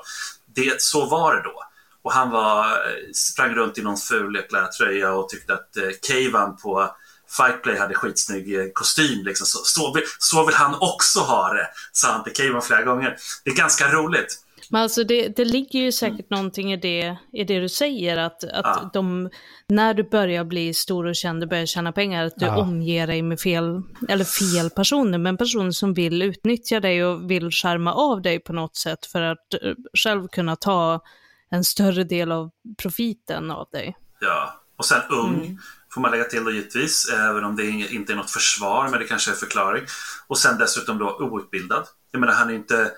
Det, 0.56 0.82
så 0.82 1.06
var 1.06 1.36
det 1.36 1.42
då. 1.42 1.64
Och 2.02 2.14
han 2.14 2.30
var, 2.30 2.66
eh, 2.66 3.12
sprang 3.14 3.56
runt 3.56 3.78
i 3.78 3.82
någon 3.82 3.98
ful 3.98 4.36
jäkla 4.36 4.68
tröja 4.68 5.14
och 5.14 5.30
tyckte 5.30 5.54
att 5.54 5.78
eh, 5.78 5.90
Cavan 6.08 6.58
på 6.58 6.96
Fightplay 7.38 7.78
hade 7.78 7.96
skitsnygg 7.96 8.60
eh, 8.60 8.66
kostym. 8.74 9.26
Liksom. 9.26 9.48
Så, 9.48 9.60
så, 9.64 9.94
vill, 9.94 10.04
så 10.20 10.46
vill 10.46 10.56
han 10.56 10.76
också 10.80 11.20
ha 11.20 11.54
det, 11.54 11.68
sa 11.92 12.12
han 12.12 12.24
till 12.24 12.34
Cavan 12.34 12.62
flera 12.62 12.82
gånger. 12.82 13.18
Det 13.44 13.52
är 13.52 13.56
ganska 13.56 13.92
roligt. 13.92 14.40
Men 14.72 14.82
alltså 14.82 15.04
det, 15.04 15.28
det 15.28 15.46
ligger 15.46 15.80
ju 15.80 15.92
säkert 15.92 16.32
mm. 16.32 16.38
någonting 16.38 16.74
i 16.74 16.78
det, 16.78 17.18
i 17.34 17.44
det 17.44 17.60
du 17.60 17.70
säger, 17.70 18.18
att, 18.18 18.44
att 18.44 18.50
ja. 18.54 18.90
de, 18.94 19.30
när 19.68 19.94
du 19.94 20.04
börjar 20.04 20.44
bli 20.44 20.74
stor 20.74 21.06
och 21.06 21.16
känd 21.16 21.44
och 21.44 21.50
börjar 21.50 21.66
tjäna 21.66 21.92
pengar, 21.92 22.26
att 22.26 22.36
du 22.36 22.46
ja. 22.46 22.58
omger 22.58 23.08
dig 23.08 23.22
med 23.22 23.40
fel, 23.40 23.82
eller 24.10 24.26
fel 24.26 24.70
personer, 24.70 25.18
men 25.18 25.38
personer 25.38 25.72
som 25.72 25.94
vill 25.94 26.22
utnyttja 26.22 26.80
dig 26.80 27.06
och 27.06 27.32
vill 27.32 27.52
skärma 27.52 27.94
av 27.94 28.22
dig 28.22 28.40
på 28.40 28.54
något 28.54 28.76
sätt 28.76 29.06
för 29.06 29.22
att 29.22 29.54
eh, 29.54 29.74
själv 30.04 30.28
kunna 30.28 30.56
ta 30.56 31.02
en 31.50 31.64
större 31.64 32.04
del 32.04 32.32
av 32.32 32.50
profiten 32.82 33.52
av 33.52 33.68
dig. 33.72 33.98
Ja, 34.20 34.62
och 34.78 34.86
sen 34.86 35.02
ung. 35.10 35.46
Mm 35.46 35.58
får 35.98 36.02
man 36.02 36.12
lägga 36.12 36.24
till 36.24 36.44
då 36.44 36.52
givetvis, 36.52 37.10
även 37.10 37.44
om 37.44 37.56
det 37.56 37.66
inte 37.70 38.14
är 38.14 38.18
något 38.18 38.32
försvar, 38.32 38.88
men 38.88 39.00
det 39.00 39.06
kanske 39.06 39.32
är 39.32 39.36
förklaring. 39.36 39.86
Och 40.28 40.38
sen 40.38 40.58
dessutom 40.58 40.98
då 40.98 41.18
outbildad. 41.20 41.86
Jag 42.12 42.20
menar, 42.20 42.34
han 42.34 42.50
är 42.50 42.54
inte 42.54 42.92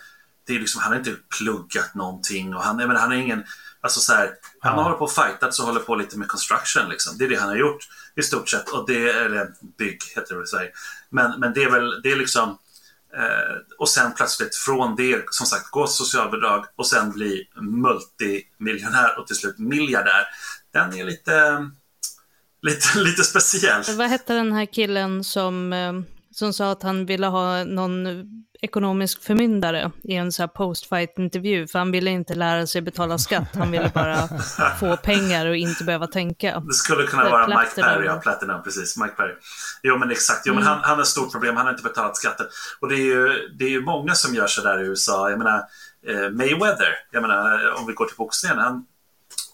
det 0.49 0.55
är 0.55 0.59
liksom, 0.59 0.81
han 0.81 0.91
har 0.91 0.99
inte 0.99 1.15
pluggat 1.37 1.95
någonting 1.95 2.55
och 2.55 2.63
han, 2.63 2.77
menar, 2.77 2.95
han 2.95 3.11
är 3.11 3.15
ingen, 3.15 3.43
alltså 3.81 3.99
så 3.99 4.13
här, 4.13 4.31
han 4.59 4.77
har 4.77 4.83
hållit 4.83 4.99
på 4.99 5.05
och 5.05 5.11
fightat 5.11 5.59
och 5.59 5.65
håller 5.65 5.79
på 5.79 5.95
lite 5.95 6.17
med 6.17 6.27
construction 6.27 6.89
liksom. 6.89 7.17
Det 7.17 7.25
är 7.25 7.29
det 7.29 7.35
han 7.35 7.49
har 7.49 7.55
gjort 7.55 7.87
i 8.15 8.21
stort 8.21 8.49
sett 8.49 8.69
och 8.69 8.87
det, 8.87 9.09
eller 9.09 9.47
bygg 9.77 10.01
heter 10.15 10.29
det 10.29 10.35
väl 10.35 10.43
i 10.43 10.47
Sverige. 10.47 10.71
Men, 11.09 11.39
men 11.39 11.53
det 11.53 11.63
är 11.63 11.69
väl, 11.69 12.01
det 12.03 12.11
är 12.11 12.15
liksom, 12.15 12.49
eh, 13.17 13.77
och 13.77 13.89
sen 13.89 14.13
plötsligt 14.13 14.55
från 14.55 14.95
det, 14.95 15.23
som 15.29 15.47
sagt, 15.47 15.71
gå 15.71 15.87
socialbidrag 15.87 16.65
och 16.75 16.87
sen 16.87 17.11
bli 17.11 17.47
multimiljonär 17.61 19.19
och 19.19 19.27
till 19.27 19.35
slut 19.35 19.59
miljardär. 19.59 20.27
Den 20.71 20.93
är 20.93 21.05
lite, 21.05 21.69
lite, 22.61 22.99
lite 22.99 23.23
speciell. 23.23 23.83
Vad 23.97 24.09
hette 24.09 24.33
den 24.33 24.53
här 24.53 24.65
killen 24.65 25.23
som, 25.23 25.73
eh, 25.73 25.93
som 26.39 26.53
sa 26.53 26.71
att 26.71 26.83
han 26.83 27.05
ville 27.05 27.27
ha 27.27 27.63
någon 27.63 28.07
ekonomisk 28.61 29.23
förmyndare 29.23 29.91
i 30.03 30.15
en 30.15 30.31
så 30.31 30.41
här 30.41 30.47
post-fight-intervju, 30.47 31.67
för 31.67 31.79
han 31.79 31.91
ville 31.91 32.09
inte 32.09 32.35
lära 32.35 32.67
sig 32.67 32.81
betala 32.81 33.17
skatt, 33.17 33.55
han 33.55 33.71
ville 33.71 33.91
bara 33.93 34.27
få 34.79 34.97
pengar 34.97 35.45
och 35.45 35.55
inte 35.55 35.83
behöva 35.83 36.07
tänka. 36.07 36.59
Det 36.59 36.73
skulle 36.73 37.07
kunna 37.07 37.23
för 37.23 37.29
vara 37.29 37.45
Platinum. 37.45 37.65
Mike 37.65 37.81
Perry, 37.81 38.05
ja, 38.05 38.15
Platinum, 38.15 38.63
precis. 38.63 38.97
Mike 38.97 39.13
Perry. 39.15 39.33
Jo, 39.83 39.97
men 39.97 40.11
exakt. 40.11 40.41
Jo, 40.45 40.53
mm. 40.53 40.63
men 40.63 40.73
han, 40.73 40.83
han 40.83 40.95
har 40.95 41.01
ett 41.01 41.07
stort 41.07 41.31
problem, 41.31 41.55
han 41.55 41.65
har 41.65 41.73
inte 41.73 41.83
betalat 41.83 42.17
skatten. 42.17 42.45
Och 42.79 42.89
det 42.89 42.95
är 42.95 43.05
ju, 43.05 43.49
det 43.59 43.65
är 43.65 43.69
ju 43.69 43.81
många 43.81 44.13
som 44.15 44.35
gör 44.35 44.47
så 44.47 44.61
där 44.61 44.83
i 44.83 44.87
USA. 44.87 45.29
Jag 45.29 45.37
menar, 45.37 45.57
eh, 46.07 46.29
Mayweather, 46.31 46.93
jag 47.11 47.21
menar, 47.21 47.73
om 47.79 47.87
vi 47.87 47.93
går 47.93 48.05
till 48.05 48.17
boxningen, 48.17 48.57
han 48.57 48.85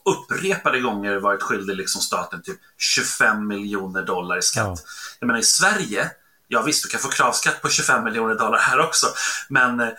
upprepade 0.05 0.79
gånger 0.79 1.19
varit 1.19 1.41
skyldig 1.41 1.75
liksom 1.75 2.01
staten 2.01 2.41
typ 2.41 2.57
25 2.77 3.47
miljoner 3.47 4.01
dollar 4.01 4.37
i 4.37 4.41
skatt. 4.41 4.65
Ja. 4.65 4.75
Jag 5.19 5.27
menar, 5.27 5.39
i 5.39 5.43
Sverige 5.43 6.11
ja 6.47 6.61
visst, 6.61 6.83
du 6.83 6.89
kan 6.89 6.99
få 6.99 7.09
kravskatt 7.09 7.61
på 7.61 7.69
25 7.69 8.03
miljoner 8.03 8.35
dollar 8.35 8.57
här 8.57 8.79
också, 8.79 9.07
men 9.49 9.79
eh, 9.79 9.89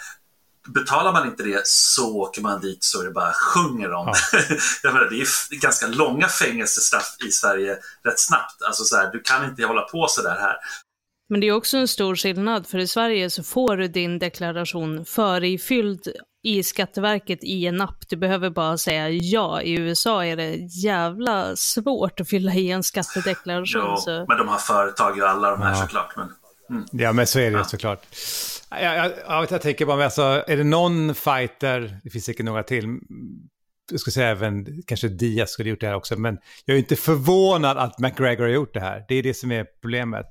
betalar 0.67 1.13
man 1.13 1.27
inte 1.27 1.43
det 1.43 1.67
så 1.67 2.17
åker 2.17 2.43
man 2.43 2.61
dit 2.61 2.85
så 2.85 3.03
det 3.03 3.11
bara 3.11 3.33
sjunger 3.33 3.93
om. 3.93 4.07
Ja. 4.07 4.39
Jag 4.83 4.95
menar, 4.95 5.11
det 5.11 5.17
är 5.21 5.61
ganska 5.61 5.87
långa 5.87 6.29
fängelsestraff 6.29 7.17
i 7.29 7.31
Sverige 7.31 7.79
rätt 8.05 8.21
snabbt. 8.21 8.63
Alltså 8.63 8.85
så 8.85 8.97
här, 8.97 9.13
du 9.13 9.21
kan 9.21 9.45
inte 9.45 9.65
hålla 9.65 9.83
på 9.83 10.07
så 10.09 10.23
där 10.23 10.37
här. 10.41 10.57
Men 11.29 11.41
det 11.41 11.47
är 11.47 11.53
också 11.53 11.77
en 11.77 11.89
stor 11.89 12.17
skillnad, 12.17 12.67
för 12.67 12.79
i 12.79 12.87
Sverige 12.87 13.31
så 13.31 13.43
får 13.43 13.77
du 13.77 13.89
din 13.89 14.19
deklaration 14.19 15.05
förifylld 15.05 16.09
i 16.47 16.63
Skatteverket 16.63 17.45
i 17.45 17.67
en 17.67 17.81
app. 17.81 18.09
Du 18.09 18.17
behöver 18.17 18.51
bara 18.51 18.79
säga 18.79 19.09
ja. 19.11 19.63
I 19.63 19.73
USA 19.73 20.25
är 20.25 20.37
det 20.37 20.55
jävla 20.85 21.57
svårt 21.57 22.21
att 22.21 22.29
fylla 22.29 22.55
i 22.55 22.71
en 22.71 22.83
skattedeklaration. 22.83 23.83
Jo, 23.91 23.97
så... 23.97 24.25
men 24.29 24.39
de 24.39 24.49
har 24.49 24.59
företag 24.59 25.17
ju 25.17 25.25
alla 25.25 25.51
de 25.51 25.63
här 25.63 25.71
ja. 25.71 25.77
såklart. 25.77 26.17
Men, 26.17 26.29
mm. 26.71 26.89
Ja, 26.93 27.13
men 27.13 27.27
så 27.27 27.39
är 27.39 27.51
det 27.51 27.59
ja. 27.59 27.65
såklart. 27.65 28.07
Jag, 28.71 28.97
jag, 28.97 29.13
jag, 29.29 29.47
jag 29.51 29.63
tänker 29.63 29.87
bara, 29.87 30.05
alltså, 30.05 30.45
är 30.47 30.57
det 30.57 30.65
någon 30.65 31.15
fighter, 31.15 32.01
det 32.05 32.11
finns 32.11 32.25
säkert 32.25 32.47
några 32.47 32.63
till, 32.63 32.99
jag 33.91 34.00
skulle 34.00 34.12
säga 34.12 34.29
även 34.29 34.83
kanske 34.87 35.09
Diaz 35.09 35.50
skulle 35.50 35.71
gjort 35.71 35.81
det 35.81 35.87
här 35.87 35.95
också, 35.95 36.17
men 36.17 36.38
jag 36.65 36.75
är 36.75 36.79
inte 36.79 36.97
förvånad 36.97 37.79
att 37.79 37.99
McGregor 37.99 38.43
har 38.43 38.50
gjort 38.50 38.75
det 38.75 38.81
här. 38.81 39.05
Det 39.09 39.15
är 39.15 39.23
det 39.23 39.35
som 39.35 39.53
är 39.53 39.67
problemet. 39.81 40.26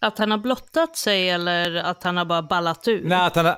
Att 0.00 0.18
han 0.18 0.30
har 0.30 0.38
blottat 0.38 0.96
sig 0.96 1.30
eller 1.30 1.74
att 1.74 2.02
han 2.02 2.16
har 2.16 2.24
bara 2.24 2.42
ballat 2.42 2.88
ut? 2.88 3.04
Nej, 3.04 3.26
att 3.26 3.36
han 3.36 3.46
har, 3.46 3.56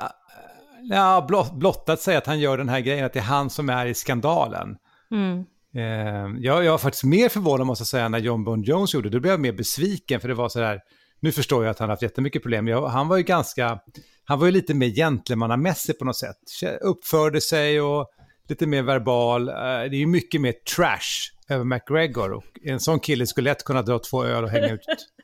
ja, 0.91 1.27
blottat 1.53 2.01
sig 2.01 2.17
att 2.17 2.27
han 2.27 2.41
gör 2.41 2.59
den 2.59 2.69
här 2.69 2.81
grejen, 2.81 3.05
att 3.05 3.13
det 3.13 3.19
är 3.19 3.23
han 3.23 3.51
som 3.51 3.69
är 3.71 3.87
i 3.87 3.95
skandalen. 3.95 4.77
Mm. 5.11 5.45
Eh, 5.75 6.41
jag, 6.41 6.65
jag 6.65 6.71
var 6.71 6.79
faktiskt 6.79 7.05
mer 7.05 7.29
förvånad 7.29 7.67
måste 7.67 7.83
jag 7.83 7.89
säga 7.89 8.09
när 8.09 8.19
John 8.19 8.45
Bon 8.45 8.63
Jones 8.63 8.95
gjorde 8.95 9.09
det. 9.09 9.17
Då 9.17 9.21
blev 9.21 9.33
jag 9.33 9.41
mer 9.41 9.53
besviken 9.53 10.21
för 10.21 10.29
det 10.29 10.35
var 10.35 10.49
så 10.49 10.59
där, 10.59 10.81
nu 11.21 11.33
förstår 11.33 11.65
jag 11.65 11.71
att 11.71 11.79
han 11.79 11.89
har 11.89 11.93
haft 11.93 12.03
jättemycket 12.03 12.43
problem. 12.43 12.69
Jag, 12.69 12.89
han 12.89 13.09
var 13.09 13.17
ju 13.17 13.23
ganska, 13.23 13.79
han 14.25 14.39
var 14.39 14.47
ju 14.47 14.53
lite 14.53 14.75
mer 14.75 14.89
gentlemannamässig 14.89 15.99
på 15.99 16.05
något 16.05 16.17
sätt. 16.17 16.37
Uppförde 16.81 17.41
sig 17.41 17.81
och 17.81 18.11
lite 18.49 18.67
mer 18.67 18.83
verbal. 18.83 19.49
Eh, 19.49 19.55
det 19.55 19.61
är 19.61 19.95
ju 19.95 20.07
mycket 20.07 20.41
mer 20.41 20.55
trash 20.77 21.33
över 21.49 21.65
McGregor 21.65 22.33
och 22.33 22.45
en 22.63 22.81
sån 22.81 23.01
kille 23.01 23.27
skulle 23.27 23.51
lätt 23.51 23.65
kunna 23.65 23.83
dra 23.83 23.99
två 23.99 24.25
öl 24.25 24.45
och 24.45 24.51
hänga 24.51 24.73
ut 24.73 24.81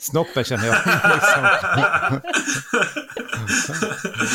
Snoppen 0.00 0.44
känner 0.44 0.66
jag. 0.66 0.76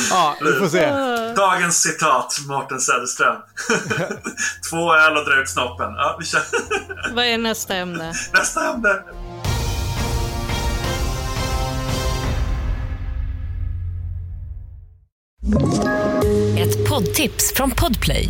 ja, 0.10 0.38
vi 0.42 0.51
får 0.60 0.68
se. 0.68 0.89
Dagens 1.36 1.82
citat, 1.82 2.36
Mårten 2.48 2.80
Söderström. 2.80 3.36
Två 4.70 4.96
öl 4.96 5.18
och 5.18 5.25
dra 5.25 5.42
ut 5.42 5.50
snoppen. 5.50 5.94
Ja, 5.96 6.18
vi 6.20 6.25
kör. 6.25 6.42
Vad 7.13 7.25
är 7.25 7.38
nästa 7.38 7.75
ämne? 7.75 8.13
Nästa 8.34 8.70
ämne. 8.70 8.89
Ett 16.58 16.89
poddtips 16.89 17.54
från 17.56 17.72
Podplay. 17.72 18.30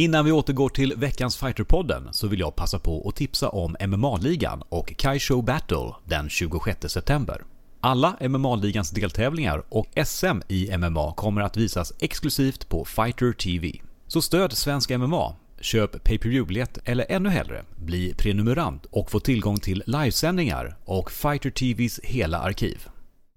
Innan 0.00 0.24
vi 0.24 0.32
återgår 0.32 0.68
till 0.68 0.94
veckans 0.96 1.36
Fighterpodden 1.36 2.08
så 2.12 2.26
vill 2.28 2.40
jag 2.40 2.56
passa 2.56 2.78
på 2.78 3.08
att 3.08 3.16
tipsa 3.16 3.48
om 3.48 3.76
MMA-ligan 3.80 4.62
och 4.68 4.96
Kaisho 4.96 5.42
Battle 5.42 5.94
den 6.04 6.28
26 6.28 6.90
september. 6.92 7.44
Alla 7.80 8.16
MMA-ligans 8.20 8.90
deltävlingar 8.90 9.62
och 9.68 9.86
SM 10.06 10.40
i 10.48 10.76
MMA 10.78 11.14
kommer 11.14 11.42
att 11.42 11.56
visas 11.56 11.92
exklusivt 12.00 12.68
på 12.68 12.84
Fighter 12.84 13.32
TV. 13.32 13.72
Så 14.06 14.22
stöd 14.22 14.52
svensk 14.52 14.90
MMA, 14.90 15.36
köp 15.60 16.04
pay 16.04 16.18
per 16.18 16.44
biljett 16.44 16.78
eller 16.84 17.06
ännu 17.08 17.28
hellre, 17.28 17.64
bli 17.76 18.14
prenumerant 18.14 18.86
och 18.90 19.10
få 19.10 19.20
tillgång 19.20 19.56
till 19.56 19.82
livesändningar 19.86 20.76
och 20.84 21.10
Fighter 21.10 21.50
TVs 21.50 22.00
hela 22.02 22.38
arkiv. 22.38 22.88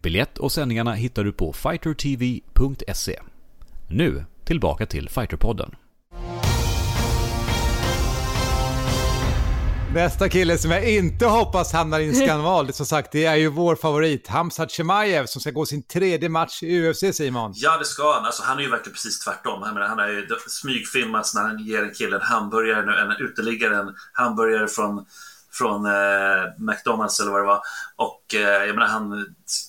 Biljett 0.02 0.38
och 0.38 0.52
sändningarna 0.52 0.94
hittar 0.94 1.24
du 1.24 1.32
på 1.32 1.54
fightertv.se. 1.54 3.20
Nu 3.88 4.26
tillbaka 4.44 4.86
till 4.86 5.10
Fighterpodden. 5.10 5.76
Nästa 9.94 10.30
kille 10.30 10.58
som 10.58 10.72
jag 10.72 10.90
inte 10.90 11.26
hoppas 11.26 11.74
hamnar 11.74 12.00
i 12.00 12.08
en 12.08 12.16
skandal, 12.26 12.74
som 12.74 12.86
sagt, 12.86 13.12
det 13.12 13.26
är 13.26 13.36
ju 13.36 13.48
vår 13.48 13.76
favorit, 13.76 14.28
Hamzat 14.28 14.72
Chimaev, 14.72 15.26
som 15.26 15.42
ska 15.42 15.52
gå 15.52 15.66
sin 15.66 15.84
tredje 15.84 16.30
match 16.30 16.64
i 16.64 16.90
UFC, 16.90 17.18
Simon. 17.18 17.52
Ja, 17.56 17.78
det 17.78 17.86
ska 17.86 18.14
han. 18.14 18.26
Alltså, 18.26 18.44
han 18.44 18.58
är 18.58 18.64
ju 18.64 18.70
verkligen 18.70 18.94
precis 18.94 19.20
tvärtom. 19.20 19.62
Han, 19.62 19.78
han 19.78 20.00
har 20.00 20.08
ju 20.08 20.28
smygfilmats 20.48 21.36
när 21.36 21.42
han 21.42 21.60
ger 21.60 21.84
en 21.84 21.94
kille 21.94 22.16
en 22.16 22.22
hamburgare, 22.22 23.02
en 23.02 23.26
uteliggare, 23.26 23.78
en 23.78 23.96
hamburgare 24.14 24.68
från 24.68 25.06
från 25.54 25.86
eh, 25.86 26.44
McDonalds 26.58 27.20
eller 27.20 27.32
vad 27.32 27.42
det 27.42 27.48
var. 27.48 27.62
Och 27.96 28.36
eh, 28.36 28.66
jag 28.66 28.76
menar, 28.76 28.88
han, 28.88 29.26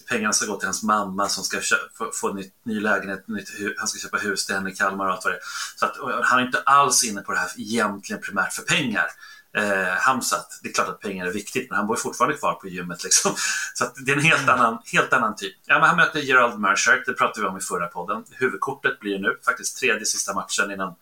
pengarna 0.08 0.32
ska 0.32 0.46
gå 0.46 0.58
till 0.58 0.66
hans 0.66 0.82
mamma 0.82 1.28
som 1.28 1.44
ska 1.44 1.60
köpa, 1.60 2.10
få 2.20 2.28
en 2.28 2.36
ny, 2.36 2.50
ny 2.64 2.80
lägenhet, 2.80 3.28
nytt, 3.28 3.48
han 3.78 3.88
ska 3.88 3.98
köpa 3.98 4.16
hus 4.16 4.46
till 4.46 4.54
henne 4.54 4.70
i 4.70 4.74
Kalmar 4.74 5.06
och 5.06 5.12
allt 5.12 5.24
vad 5.24 5.32
det 5.32 5.36
är. 5.36 5.42
Så 5.76 5.86
att, 5.86 6.24
han 6.24 6.38
är 6.38 6.46
inte 6.46 6.62
alls 6.64 7.04
inne 7.04 7.20
på 7.20 7.32
det 7.32 7.38
här 7.38 7.48
egentligen 7.56 8.22
primärt 8.22 8.52
för 8.52 8.62
pengar 8.62 9.06
eh, 9.56 9.94
Hamsat. 9.98 10.60
Det 10.62 10.68
är 10.68 10.72
klart 10.72 10.88
att 10.88 11.00
pengar 11.00 11.26
är 11.26 11.32
viktigt, 11.32 11.70
men 11.70 11.76
han 11.76 11.86
bor 11.86 11.96
fortfarande 11.96 12.36
kvar 12.36 12.52
på 12.52 12.68
gymmet. 12.68 13.04
Liksom. 13.04 13.34
Så 13.74 13.84
det 13.96 14.12
är 14.12 14.16
en 14.16 14.22
helt 14.22 14.48
annan, 14.48 14.78
helt 14.92 15.12
annan 15.12 15.36
typ. 15.36 15.54
Ja, 15.66 15.78
men 15.78 15.88
han 15.88 15.96
möter 15.96 16.20
Gerald 16.20 16.60
Mercer, 16.60 17.02
det 17.06 17.12
pratade 17.12 17.40
vi 17.40 17.46
om 17.46 17.56
i 17.56 17.60
förra 17.60 17.86
podden. 17.86 18.24
Huvudkortet 18.30 19.00
blir 19.00 19.18
nu 19.18 19.38
faktiskt 19.44 19.78
tredje 19.78 20.06
sista 20.06 20.34
matchen 20.34 20.70
innan, 20.70 20.94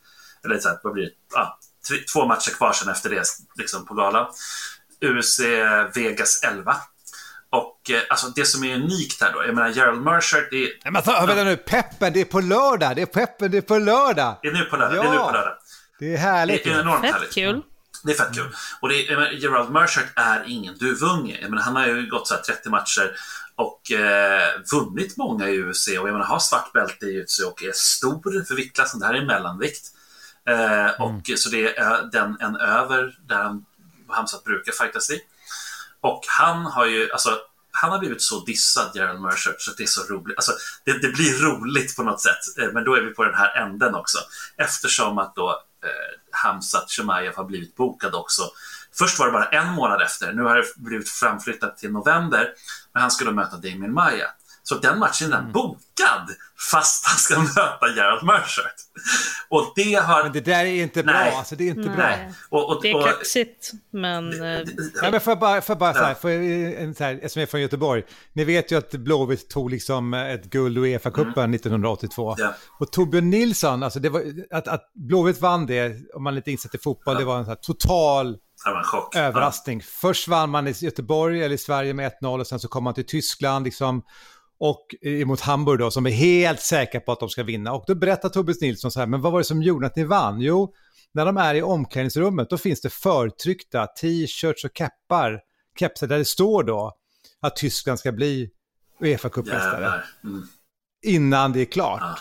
eller 0.44 0.58
så 0.58 0.68
här, 0.68 0.78
vad 0.82 0.92
blir 0.92 1.04
det? 1.04 1.38
Ah, 1.38 1.58
tre, 1.88 1.96
två 2.12 2.26
matcher 2.26 2.50
kvar 2.50 2.72
sen 2.72 2.88
efter 2.88 3.10
det 3.10 3.22
liksom, 3.54 3.86
på 3.86 3.94
galan. 3.94 4.26
UFC 5.02 5.40
Vegas 5.94 6.42
11. 6.42 6.76
Och 7.50 7.90
eh, 7.90 8.00
alltså 8.10 8.28
det 8.28 8.44
som 8.44 8.64
är 8.64 8.74
unikt 8.74 9.22
här 9.22 9.32
då, 9.32 9.44
jag 9.46 9.54
menar 9.54 9.68
Gerald 9.68 10.02
Mercer, 10.02 10.48
det 10.50 10.56
är... 10.56 10.70
Nej, 10.84 10.92
men 10.92 11.02
för, 11.02 11.26
vänta 11.26 11.44
nu, 11.44 11.56
peppen, 11.56 12.12
det 12.12 12.20
är 12.20 12.24
på 12.24 12.40
lördag, 12.40 12.96
det 12.96 13.02
är 13.02 13.06
peppen, 13.06 13.50
det 13.50 13.58
är 13.58 13.62
på 13.62 13.78
lördag. 13.78 14.38
Det 14.42 14.48
är 14.48 14.52
nu 14.52 14.64
på 14.64 14.76
lördag, 14.76 14.96
ja. 14.96 15.02
det 15.02 15.08
är 15.08 15.12
nu 15.12 15.18
på 15.18 15.32
lördag. 15.32 15.54
Det 15.98 16.14
är 16.14 16.18
härligt. 16.18 16.64
Det 16.64 16.70
är 16.70 16.80
enormt 16.80 17.00
Fett 17.00 17.14
härligt. 17.14 17.34
kul. 17.34 17.62
Det 18.02 18.12
är 18.12 18.16
fett 18.16 18.34
kul. 18.34 18.54
Och 18.80 18.88
det 18.88 19.10
menar, 19.10 19.30
Gerald 19.30 19.70
Merchant 19.70 20.06
är 20.16 20.44
ingen 20.46 20.78
duvunge. 20.78 21.38
Menar, 21.42 21.62
han 21.62 21.76
har 21.76 21.86
ju 21.86 22.06
gått 22.06 22.28
så 22.28 22.36
30 22.46 22.68
matcher 22.68 23.16
och 23.54 23.92
eh, 23.92 24.60
vunnit 24.72 25.16
många 25.16 25.48
i 25.48 25.62
UFC 25.62 25.88
och 25.88 25.94
jag 25.94 26.12
menar, 26.12 26.24
har 26.24 26.38
svart 26.38 26.72
bälte 26.72 27.06
i 27.06 27.22
UFC 27.22 27.40
och 27.40 27.62
är 27.62 27.72
stor 27.72 28.44
för 28.44 28.54
viktklassen. 28.54 29.00
Det 29.00 29.06
här 29.06 29.14
är 29.14 29.24
mellanvikt. 29.24 29.86
Eh, 30.48 30.84
mm. 30.84 31.00
och, 31.00 31.22
Så 31.36 31.48
det 31.48 31.76
är 31.76 32.10
den 32.12 32.36
en 32.40 32.56
över 32.56 33.18
där 33.28 33.42
han, 33.42 33.64
Hamzat 34.08 34.44
brukar 34.44 34.72
fightas 34.72 35.10
i. 35.10 35.20
Och 36.00 36.24
han 36.28 36.66
har 36.66 36.86
ju, 36.86 37.12
alltså 37.12 37.38
han 37.72 37.90
har 37.90 37.98
blivit 37.98 38.22
så 38.22 38.44
dissad, 38.44 38.90
Gerald 38.94 39.20
Mercer, 39.20 39.54
så 39.58 39.70
det 39.76 39.82
är 39.82 39.86
så 39.86 40.02
roligt. 40.02 40.36
Alltså, 40.36 40.52
det, 40.84 40.92
det, 40.92 41.08
blir 41.08 41.42
roligt 41.42 41.96
på 41.96 42.02
något 42.02 42.20
sätt, 42.20 42.58
eh, 42.58 42.72
men 42.72 42.84
då 42.84 42.94
är 42.94 43.00
vi 43.00 43.14
på 43.14 43.24
den 43.24 43.34
här 43.34 43.62
änden 43.62 43.94
också. 43.94 44.18
Eftersom 44.56 45.18
att 45.18 45.34
då 45.34 45.62
Eh, 45.84 46.20
Hamzat 46.30 46.90
Chimaev 46.90 47.36
har 47.36 47.44
blivit 47.44 47.76
bokad 47.76 48.14
också. 48.14 48.42
Först 48.98 49.18
var 49.18 49.26
det 49.26 49.32
bara 49.32 49.48
en 49.48 49.72
månad 49.72 50.02
efter, 50.02 50.32
nu 50.32 50.42
har 50.42 50.56
det 50.56 50.64
blivit 50.76 51.08
framflyttat 51.08 51.78
till 51.78 51.92
november, 51.92 52.48
men 52.92 53.02
han 53.02 53.10
ska 53.10 53.24
då 53.24 53.32
möta 53.32 53.56
Damien 53.56 53.92
Maya. 53.92 54.28
Så 54.62 54.74
den 54.74 54.98
matchen 54.98 55.32
är 55.32 55.38
mm. 55.38 55.52
bokad 55.52 56.30
fast 56.70 57.06
han 57.06 57.18
ska 57.18 57.38
möta 57.60 57.88
Gerald 57.96 58.26
Mercer. 58.26 58.64
Och 59.48 59.72
det 59.76 59.94
har... 59.94 60.22
Men 60.22 60.32
det 60.32 60.40
där 60.40 60.64
är 60.64 60.82
inte 60.82 61.02
bra. 61.02 61.12
Nej. 61.12 61.34
Alltså, 61.34 61.56
det 61.56 61.64
är 61.64 61.68
inte 61.68 61.88
Nej. 61.88 61.96
bra. 61.96 62.16
Och, 62.48 62.76
och, 62.76 62.82
Det 62.82 62.90
är 62.90 63.02
kaxigt, 63.02 63.72
men... 63.92 64.42
eh, 64.42 64.60
Ja, 65.02 65.10
men 65.10 65.20
för 65.20 65.36
bara, 65.36 65.60
för 65.60 65.74
bara 65.74 65.94
så 65.94 65.98
här, 65.98 66.08
Ja. 66.08 66.94
så 66.94 67.04
här, 67.04 67.14
eftersom 67.14 67.40
jag 67.40 67.46
är 67.46 67.50
från 67.50 67.60
Göteborg. 67.60 68.02
Ni 68.32 68.44
vet 68.44 68.72
ju 68.72 68.78
att 68.78 68.90
Blåvitt 68.90 69.50
tog 69.50 69.70
liksom 69.70 70.14
ett 70.14 70.44
guld 70.44 70.78
i 70.78 70.80
Uefa-cupen 70.80 71.54
1982. 71.54 72.34
Ja. 72.38 72.54
Och 72.78 72.92
Torbjörn 72.92 73.30
Nilsson, 73.30 73.82
alltså 73.82 74.00
det 74.00 74.08
var, 74.08 74.22
att, 74.50 74.68
att 74.68 74.92
Blåvitt 74.94 75.40
vann 75.40 75.66
det, 75.66 75.96
om 76.14 76.22
man 76.24 76.34
lite 76.34 76.50
insatt 76.50 76.74
i 76.74 76.78
fotboll, 76.78 77.16
det 77.16 77.24
var 77.24 77.38
en 77.38 77.44
så 77.44 77.50
här 77.50 77.58
total 77.62 78.36
överraskning. 79.14 79.82
Först 79.82 80.28
vann 80.28 80.50
man 80.50 80.68
i 80.68 80.74
Göteborg 80.80 81.44
eller 81.44 81.54
i 81.54 81.58
Sverige 81.58 81.94
med 81.94 82.12
1-0 82.22 82.40
och 82.40 82.46
sen 82.46 82.60
så 82.60 82.68
kom 82.68 82.84
man 82.84 82.94
till 82.94 83.06
Tyskland 83.06 83.64
liksom. 83.64 84.02
Och 84.60 84.94
emot 85.02 85.40
Hamburg 85.40 85.78
då, 85.78 85.90
som 85.90 86.06
är 86.06 86.10
helt 86.10 86.60
säkra 86.60 87.00
på 87.00 87.12
att 87.12 87.20
de 87.20 87.28
ska 87.28 87.42
vinna. 87.42 87.72
Och 87.72 87.84
då 87.86 87.94
berättar 87.94 88.28
Tobias 88.28 88.60
Nilsson 88.60 88.90
så 88.90 89.00
här, 89.00 89.06
men 89.06 89.20
vad 89.20 89.32
var 89.32 89.38
det 89.40 89.44
som 89.44 89.62
gjorde 89.62 89.86
att 89.86 89.96
ni 89.96 90.04
vann? 90.04 90.40
Jo, 90.40 90.74
när 91.12 91.26
de 91.26 91.36
är 91.36 91.54
i 91.54 91.62
omklädningsrummet, 91.62 92.50
då 92.50 92.58
finns 92.58 92.80
det 92.80 92.90
förtryckta 92.90 93.86
t-shirts 93.86 94.64
och 94.64 94.70
keppar, 94.74 95.40
kepsar 95.78 96.06
där 96.06 96.18
det 96.18 96.24
står 96.24 96.62
då 96.62 96.92
att 97.40 97.56
Tyskland 97.56 97.98
ska 97.98 98.12
bli 98.12 98.50
Uefa-cupmästare. 99.00 100.02
Mm. 100.24 100.42
innan 101.02 101.52
det 101.52 101.60
är 101.60 101.64
klart. 101.64 102.00
Ja. 102.00 102.18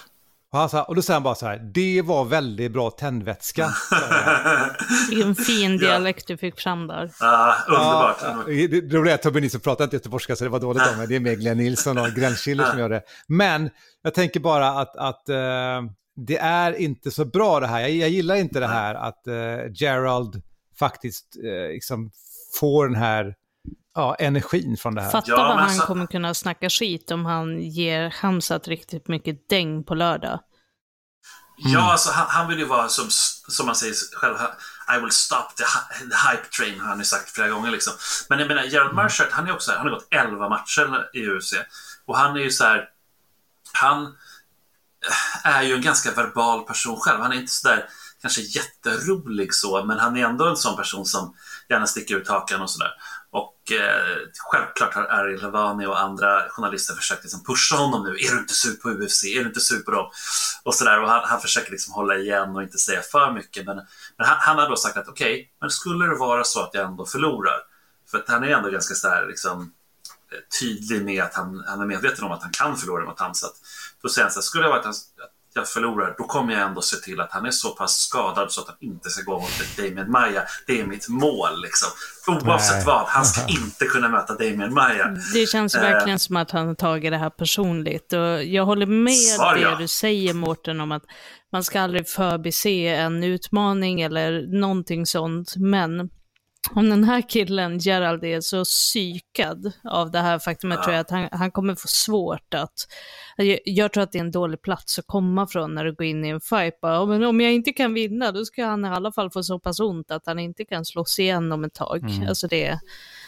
Och, 0.51 0.60
han 0.60 0.70
sa, 0.70 0.84
och 0.84 0.96
då 0.96 1.01
säger 1.01 1.15
han 1.15 1.24
bara 1.24 1.36
så 1.36 1.46
här, 1.46 1.72
det 1.74 2.01
var 2.01 2.25
väldigt 2.25 2.72
bra 2.72 2.91
tändvätska. 2.91 3.70
Vilken 5.10 5.36
fin 5.36 5.77
dialekt 5.77 6.27
du 6.27 6.38
fick 6.38 6.60
fram 6.60 6.88
där. 6.88 7.12
Ah, 7.20 7.53
underbart. 7.68 8.18
Ja, 8.22 8.44
det 8.48 8.94
roliga 8.94 9.13
är 9.13 9.15
att 9.15 9.22
Tobbe 9.22 9.39
Nilsson 9.39 9.62
pratar 9.62 9.84
inte 9.84 9.96
göteborgska 9.96 10.36
så 10.36 10.44
det 10.44 10.50
var 10.50 10.60
dåligt 10.60 10.84
om 10.91 10.98
mig. 10.98 11.08
Det 11.08 11.15
är 11.15 11.20
mer 11.20 11.36
Glenn 11.36 11.58
Nilsson 11.58 11.98
och 11.98 12.10
Gränsschiller 12.10 12.65
som 12.65 12.79
gör 12.79 12.89
det. 12.89 13.01
Men 13.27 13.70
jag 14.01 14.13
tänker 14.13 14.39
bara 14.39 14.70
att, 14.70 14.96
att 14.96 15.29
eh, 15.29 15.82
det 16.15 16.38
är 16.38 16.74
inte 16.74 17.12
så 17.12 17.25
bra 17.25 17.60
det 17.60 17.68
här. 17.68 17.79
Jag, 17.79 17.91
jag 17.91 18.10
gillar 18.10 18.36
inte 18.36 18.60
det 18.60 18.68
här 18.68 18.96
att 18.96 19.27
eh, 19.27 19.72
Gerald 19.74 20.41
faktiskt 20.79 21.38
eh, 21.44 21.74
liksom 21.74 22.12
får 22.60 22.88
den 22.88 22.96
här 22.96 23.36
ja, 23.95 24.15
energin 24.15 24.77
från 24.77 24.95
det 24.95 25.01
här. 25.01 25.11
Fatta 25.11 25.31
Ja, 25.31 25.37
vad 25.37 25.47
han 25.47 25.59
alltså- 25.59 25.85
kommer 25.85 26.07
kunna 26.07 26.33
snacka 26.33 26.69
skit 26.69 27.11
om 27.11 27.25
han 27.25 27.61
ger 27.61 28.09
Hamzat 28.09 28.67
riktigt 28.67 29.07
mycket 29.07 29.49
däng 29.49 29.83
på 29.83 29.95
lördag. 29.95 30.39
Ja, 31.57 31.91
alltså, 31.91 32.11
han, 32.11 32.25
han 32.29 32.47
vill 32.47 32.59
ju 32.59 32.65
vara 32.65 32.89
som, 32.89 33.07
som 33.47 33.65
man 33.65 33.75
säger 33.75 33.93
själv, 34.15 34.35
I 34.97 34.99
will 34.99 35.11
stop 35.11 35.47
the, 35.57 35.63
the 35.99 36.29
hype 36.29 36.49
train, 36.57 36.79
har 36.79 36.87
han 36.87 36.99
ju 36.99 37.05
sagt 37.05 37.29
flera 37.29 37.49
gånger. 37.49 37.71
Liksom. 37.71 37.93
Men 38.29 38.39
jag 38.39 38.47
menar, 38.47 38.63
Gerald 38.63 38.95
Mercer, 38.95 39.27
han 39.31 39.47
är 39.47 39.53
också 39.53 39.71
han 39.71 39.87
har 39.87 39.89
gått 39.89 40.07
11 40.11 40.49
matcher 40.49 41.09
i 41.13 41.27
UFC. 41.27 41.53
Och 42.05 42.17
han 42.17 42.35
är 42.35 42.39
ju 42.39 42.51
så 42.51 42.63
här, 42.63 42.89
han 43.73 44.15
är 45.43 45.61
ju 45.61 45.75
en 45.75 45.81
ganska 45.81 46.11
verbal 46.11 46.63
person 46.63 46.99
själv. 46.99 47.19
Han 47.21 47.31
är 47.31 47.35
inte 47.35 47.51
så 47.51 47.67
där 47.67 47.89
kanske 48.21 48.41
jätterolig 48.41 49.53
så, 49.53 49.85
men 49.85 49.99
han 49.99 50.17
är 50.17 50.25
ändå 50.25 50.47
en 50.47 50.57
sån 50.57 50.77
person 50.77 51.05
som 51.05 51.35
gärna 51.69 51.88
sticka 51.88 52.13
ut 52.15 52.27
hakan 52.27 52.61
och 52.61 52.69
sådär. 52.69 52.91
Och 53.31 53.71
eh, 53.71 54.17
självklart 54.51 54.93
har 54.93 55.03
Ariel 55.03 55.41
Havani 55.41 55.85
och 55.85 55.99
andra 56.01 56.49
journalister 56.49 56.93
försökt 56.93 57.23
liksom 57.23 57.43
pusha 57.43 57.75
honom 57.75 58.03
nu. 58.03 58.09
Är 58.09 58.31
du 58.31 58.39
inte 58.39 58.53
sur 58.53 58.73
på 58.73 58.89
UFC? 58.89 59.23
Är 59.23 59.39
du 59.39 59.47
inte 59.47 59.59
sur 59.59 59.79
på 59.79 59.91
dem? 59.91 60.09
Och 60.63 60.75
sådär. 60.75 61.01
Och 61.01 61.09
han, 61.09 61.23
han 61.29 61.41
försöker 61.41 61.71
liksom 61.71 61.93
hålla 61.93 62.15
igen 62.15 62.55
och 62.55 62.63
inte 62.63 62.77
säga 62.77 63.01
för 63.01 63.31
mycket. 63.31 63.65
Men, 63.65 63.75
men 64.17 64.27
han, 64.27 64.38
han 64.39 64.57
har 64.57 64.69
då 64.69 64.75
sagt 64.75 64.97
att 64.97 65.07
okej, 65.07 65.51
men 65.61 65.69
skulle 65.69 66.05
det 66.05 66.15
vara 66.15 66.43
så 66.43 66.61
att 66.63 66.73
jag 66.73 66.85
ändå 66.85 67.05
förlorar? 67.05 67.57
För 68.11 68.17
att 68.17 68.29
han 68.29 68.43
är 68.43 68.47
ändå 68.47 68.69
ganska 68.69 68.95
sådär 68.95 69.25
liksom, 69.27 69.73
eh, 70.31 70.38
tydlig 70.59 71.05
med 71.05 71.23
att 71.23 71.33
han, 71.33 71.63
han 71.67 71.81
är 71.81 71.85
medveten 71.85 72.23
om 72.25 72.31
att 72.31 72.41
han 72.41 72.51
kan 72.51 72.77
förlora 72.77 73.05
mot 73.05 73.19
Hamzat. 73.19 73.53
Då 74.01 74.09
säger 74.09 74.25
han 74.25 74.31
så 74.31 74.39
här, 74.39 74.43
skulle 74.43 74.63
det 74.63 74.69
vara 74.69 74.79
att 74.79 74.85
han- 74.85 74.93
att 74.93 75.31
jag 75.53 75.68
förlorar, 75.68 76.15
då 76.18 76.24
kommer 76.24 76.53
jag 76.53 76.62
ändå 76.62 76.82
se 76.82 76.96
till 76.98 77.20
att 77.22 77.32
han 77.32 77.46
är 77.46 77.51
så 77.51 77.70
pass 77.70 77.98
skadad 77.98 78.51
så 78.51 78.62
att 78.62 78.68
han 78.68 78.77
inte 78.79 79.10
ska 79.10 79.24
gå 79.24 79.39
mot 79.39 79.77
Damien 79.77 80.12
Maya. 80.12 80.44
Det 80.68 80.79
är 80.79 80.86
mitt 80.86 81.10
mål 81.10 81.62
liksom. 81.62 81.89
Oavsett 82.27 82.75
Nej. 82.75 82.86
vad, 82.86 83.08
han 83.08 83.25
ska 83.25 83.41
inte 83.48 83.86
kunna 83.86 84.10
möta 84.10 84.34
Damien 84.34 84.74
Maya. 84.74 85.15
Det 85.34 85.46
känns 85.46 85.75
Eh. 85.75 85.82
verkligen 85.82 86.20
som 86.20 86.36
att 86.36 86.51
han 86.51 86.68
har 86.68 86.75
tagit 86.75 87.12
det 87.12 87.18
här 87.18 87.29
personligt. 87.29 88.13
Och 88.13 88.44
jag 88.44 88.65
håller 88.65 88.86
med 88.86 89.13
Svar 89.13 89.56
ja. 89.56 89.70
det 89.70 89.77
du 89.77 89.88
säger 89.88 90.34
Mårten 90.34 90.82
om 90.82 90.91
att 90.91 91.03
man 91.51 91.63
ska 91.63 91.82
aldrig 91.82 92.10
förbise 92.10 92.70
en 92.88 93.24
utmaning 93.24 94.01
eller 94.01 94.60
någonting 94.60 95.06
sånt. 95.06 95.53
Men 95.58 96.10
om 96.71 96.89
den 96.89 97.03
här 97.03 97.29
killen, 97.29 97.77
Gerald, 97.77 98.23
är 98.23 98.41
så 98.41 98.63
psykad 98.63 99.71
av 99.83 100.11
det 100.11 100.19
här 100.19 100.39
faktumet 100.39 100.77
ja. 100.77 100.83
tror 100.83 100.93
jag 100.93 101.01
att 101.01 101.09
han, 101.09 101.29
han 101.31 101.51
kommer 101.51 101.75
få 101.75 101.87
svårt 101.87 102.53
att... 102.53 102.87
Jag, 103.37 103.59
jag, 103.65 103.93
tror 103.93 104.03
att 104.03 104.11
det 104.11 104.17
är 104.17 104.23
en 104.23 104.31
dålig 104.31 104.61
plats 104.61 104.99
att 104.99 105.07
komma 105.07 105.47
från 105.47 105.75
när 105.75 105.85
du 105.85 105.93
går 105.93 106.05
in 106.05 106.25
i 106.25 106.29
en 106.29 106.41
fight. 106.41 106.81
Bara, 106.81 107.05
men 107.05 107.23
om 107.23 107.41
jag 107.41 107.53
inte 107.53 107.71
kan 107.71 107.93
vinna, 107.93 108.31
då 108.31 108.45
ska 108.45 108.65
han 108.65 108.85
i 108.85 108.87
alla 108.87 109.11
fall 109.11 109.31
få 109.31 109.43
så 109.43 109.59
pass 109.59 109.79
ont 109.79 110.11
att 110.11 110.25
han 110.25 110.39
inte 110.39 110.65
kan 110.65 110.85
slås 110.85 111.19
igen 111.19 111.51
om 111.51 111.63
ett 111.63 111.73
tag. 111.73 112.03
Mm. 112.03 112.29
Alltså 112.29 112.47
det, 112.47 112.79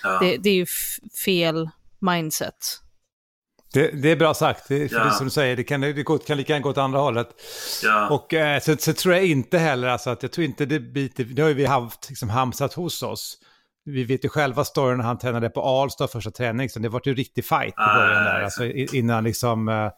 ja. 0.03 0.19
det, 0.21 0.37
det 0.37 0.49
är 0.49 0.55
ju 0.55 0.65
fel 1.25 1.69
mindset. 1.99 2.81
Det, 3.73 4.01
det, 4.01 4.11
är 4.11 4.15
bra 4.15 4.33
sagt, 4.33 4.67
det, 4.67 4.89
för 4.89 4.97
ja. 4.97 5.03
det 5.03 5.11
som 5.11 5.25
du 5.25 5.31
säger, 5.31 5.55
det 5.55 5.63
kan, 5.63 5.81
det 5.81 6.25
kan 6.27 6.37
lika 6.37 6.53
gärna 6.53 6.63
gå 6.63 6.69
åt 6.69 6.77
andra 6.77 6.99
hållet. 6.99 7.27
Ja. 7.83 8.09
Och 8.09 8.33
eh, 8.33 8.59
så, 8.59 8.77
så, 8.77 8.93
tror 8.93 9.15
jag 9.15 9.25
inte 9.25 9.57
heller, 9.57 9.87
alltså 9.87 10.09
att 10.09 10.23
jag 10.23 10.31
tror 10.31 10.45
inte 10.45 10.65
det 10.65 10.79
biter, 10.79 11.27
nu 11.35 11.41
har 11.41 11.49
ju 11.49 11.55
vi 11.55 11.65
haft 11.65 12.09
liksom, 12.09 12.29
hamsat 12.29 12.73
hos 12.73 13.03
oss. 13.03 13.37
Vi 13.85 14.03
vet 14.03 14.25
ju 14.25 14.29
själva 14.29 14.65
storyn 14.65 14.97
när 14.97 15.05
han 15.05 15.17
tränade 15.17 15.49
på 15.49 15.61
Alstad 15.61 16.07
första 16.07 16.31
träning, 16.31 16.69
så 16.69 16.79
det 16.79 16.89
var 16.89 17.01
ju 17.05 17.09
en 17.09 17.15
riktig 17.15 17.45
fight 17.45 17.73
i 17.73 17.95
början 17.95 18.23
där, 18.23 18.41
alltså, 18.43 18.65
innan 18.65 19.23
liksom 19.23 19.69
eh, 19.69 19.89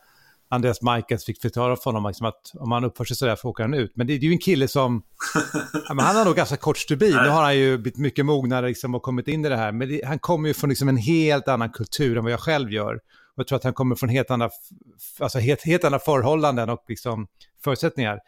Andreas 0.49 0.81
Michaels 0.81 1.25
fick 1.25 1.41
förklara 1.41 1.75
för 1.75 1.83
honom 1.83 2.07
liksom, 2.07 2.27
att 2.27 2.51
om 2.53 2.71
han 2.71 2.83
uppför 2.83 3.05
sig 3.05 3.17
sådär 3.17 3.35
får 3.35 3.49
åka 3.49 3.63
han 3.63 3.73
ut. 3.73 3.91
Men 3.95 4.07
det, 4.07 4.17
det 4.17 4.25
är 4.25 4.27
ju 4.27 4.33
en 4.33 4.39
kille 4.39 4.67
som, 4.67 5.03
ja, 5.89 5.95
han 6.03 6.15
har 6.15 6.25
nog 6.25 6.35
ganska 6.35 6.57
kort 6.57 6.77
stubin, 6.77 7.15
nu 7.23 7.29
har 7.29 7.43
han 7.43 7.57
ju 7.57 7.77
blivit 7.77 7.99
mycket 7.99 8.25
mognare 8.25 8.67
liksom, 8.67 8.95
och 8.95 9.01
kommit 9.01 9.27
in 9.27 9.45
i 9.45 9.49
det 9.49 9.57
här, 9.57 9.71
men 9.71 9.89
det, 9.89 10.01
han 10.05 10.19
kommer 10.19 10.47
ju 10.47 10.53
från 10.53 10.69
liksom, 10.69 10.89
en 10.89 10.97
helt 10.97 11.47
annan 11.47 11.69
kultur 11.69 12.17
än 12.17 12.23
vad 12.23 12.33
jag 12.33 12.39
själv 12.39 12.71
gör. 12.71 12.99
Jag 13.35 13.47
tror 13.47 13.57
att 13.57 13.63
han 13.63 13.73
kommer 13.73 13.95
från 13.95 14.09
helt 14.09 14.31
andra, 14.31 14.49
alltså 15.19 15.39
helt, 15.39 15.61
helt 15.61 15.83
andra 15.83 15.99
förhållanden 15.99 16.69
och 16.69 16.85
liksom 16.87 17.27
förutsättningar. 17.63 18.19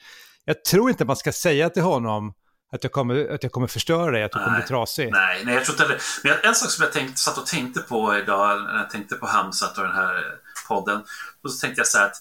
Jag 0.46 0.64
tror 0.64 0.90
inte 0.90 1.06
man 1.06 1.16
ska 1.16 1.32
säga 1.32 1.70
till 1.70 1.84
honom 1.84 2.34
att 2.72 2.84
jag 2.84 2.92
kommer, 2.92 3.34
att 3.34 3.44
jag 3.44 3.52
kommer 3.52 3.68
förstöra 3.68 4.12
dig, 4.12 4.24
att 4.24 4.32
du 4.32 4.40
kommer 4.40 4.60
bli 4.60 4.68
trasig. 4.68 5.12
Nej, 5.12 5.46
nej, 5.46 5.56
jag 5.56 5.66
tror 5.66 5.82
inte 5.82 5.94
det. 5.94 6.00
Men 6.24 6.34
en 6.44 6.56
sak 6.56 6.72
som 6.72 6.84
jag 6.84 6.94
tänkt, 6.94 7.20
satt 7.20 7.38
och 7.38 7.46
tänkte 7.46 7.82
på 7.82 8.18
idag 8.18 8.62
när 8.62 8.78
jag 8.78 8.90
tänkte 8.90 9.16
på 9.16 9.26
Hamsat 9.26 9.78
och 9.78 9.84
den 9.84 9.96
här 9.96 10.24
podden. 10.68 11.04
Och 11.44 11.52
så 11.52 11.60
tänkte 11.60 11.80
jag 11.80 11.88
så 11.88 11.98
här 11.98 12.06
att 12.06 12.16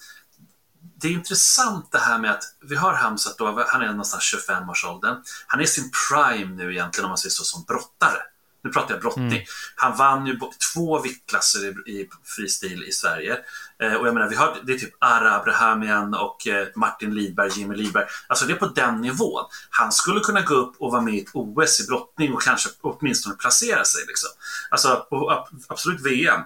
det 1.01 1.09
är 1.09 1.13
intressant 1.13 1.93
det 1.93 1.99
här 1.99 2.19
med 2.19 2.31
att 2.31 2.45
vi 2.69 2.77
har 2.77 2.95
Hamsat 2.95 3.39
då, 3.39 3.65
han 3.67 3.83
är 3.83 3.87
någonstans 3.87 4.35
25-årsåldern. 4.49 5.17
Han 5.47 5.61
är 5.61 5.65
sin 5.65 5.91
prime 6.11 6.55
nu 6.55 6.73
egentligen 6.73 7.05
om 7.05 7.09
man 7.09 7.19
säger 7.19 7.31
så 7.31 7.45
som 7.45 7.65
brottare. 7.65 8.23
Nu 8.65 8.71
pratar 8.71 8.95
jag 8.95 9.01
brottning. 9.01 9.27
Mm. 9.27 9.45
Han 9.75 9.97
vann 9.97 10.27
ju 10.27 10.39
två 10.75 11.03
viktklasser 11.03 11.89
i, 11.89 11.91
i 11.91 12.09
fristil 12.25 12.85
i 12.89 12.93
Sverige. 12.93 13.39
Eh, 13.83 13.95
och 13.95 14.07
jag 14.07 14.15
menar, 14.15 14.29
vi 14.29 14.37
har, 14.37 14.57
det 14.63 14.73
är 14.73 14.79
typ 14.79 14.95
Ara 14.99 15.35
Abrahamian 15.35 16.15
och 16.15 16.47
eh, 16.47 16.67
Martin 16.75 17.15
Lidberg, 17.15 17.51
Jimmy 17.55 17.77
Lidberg. 17.77 18.05
Alltså 18.27 18.47
det 18.47 18.53
är 18.53 18.57
på 18.57 18.67
den 18.67 19.01
nivån. 19.01 19.45
Han 19.71 19.93
skulle 19.93 20.21
kunna 20.21 20.41
gå 20.41 20.55
upp 20.55 20.75
och 20.79 20.93
vara 20.93 21.03
med 21.03 21.15
i 21.15 21.21
ett 21.21 21.31
OS 21.33 21.81
i 21.81 21.87
brottning 21.87 22.35
och 22.35 22.43
kanske 22.43 22.71
åtminstone 22.81 23.37
placera 23.37 23.85
sig. 23.85 24.05
Liksom. 24.07 24.31
Alltså, 24.71 25.07
och, 25.11 25.49
absolut 25.69 26.01
VM. 26.01 26.41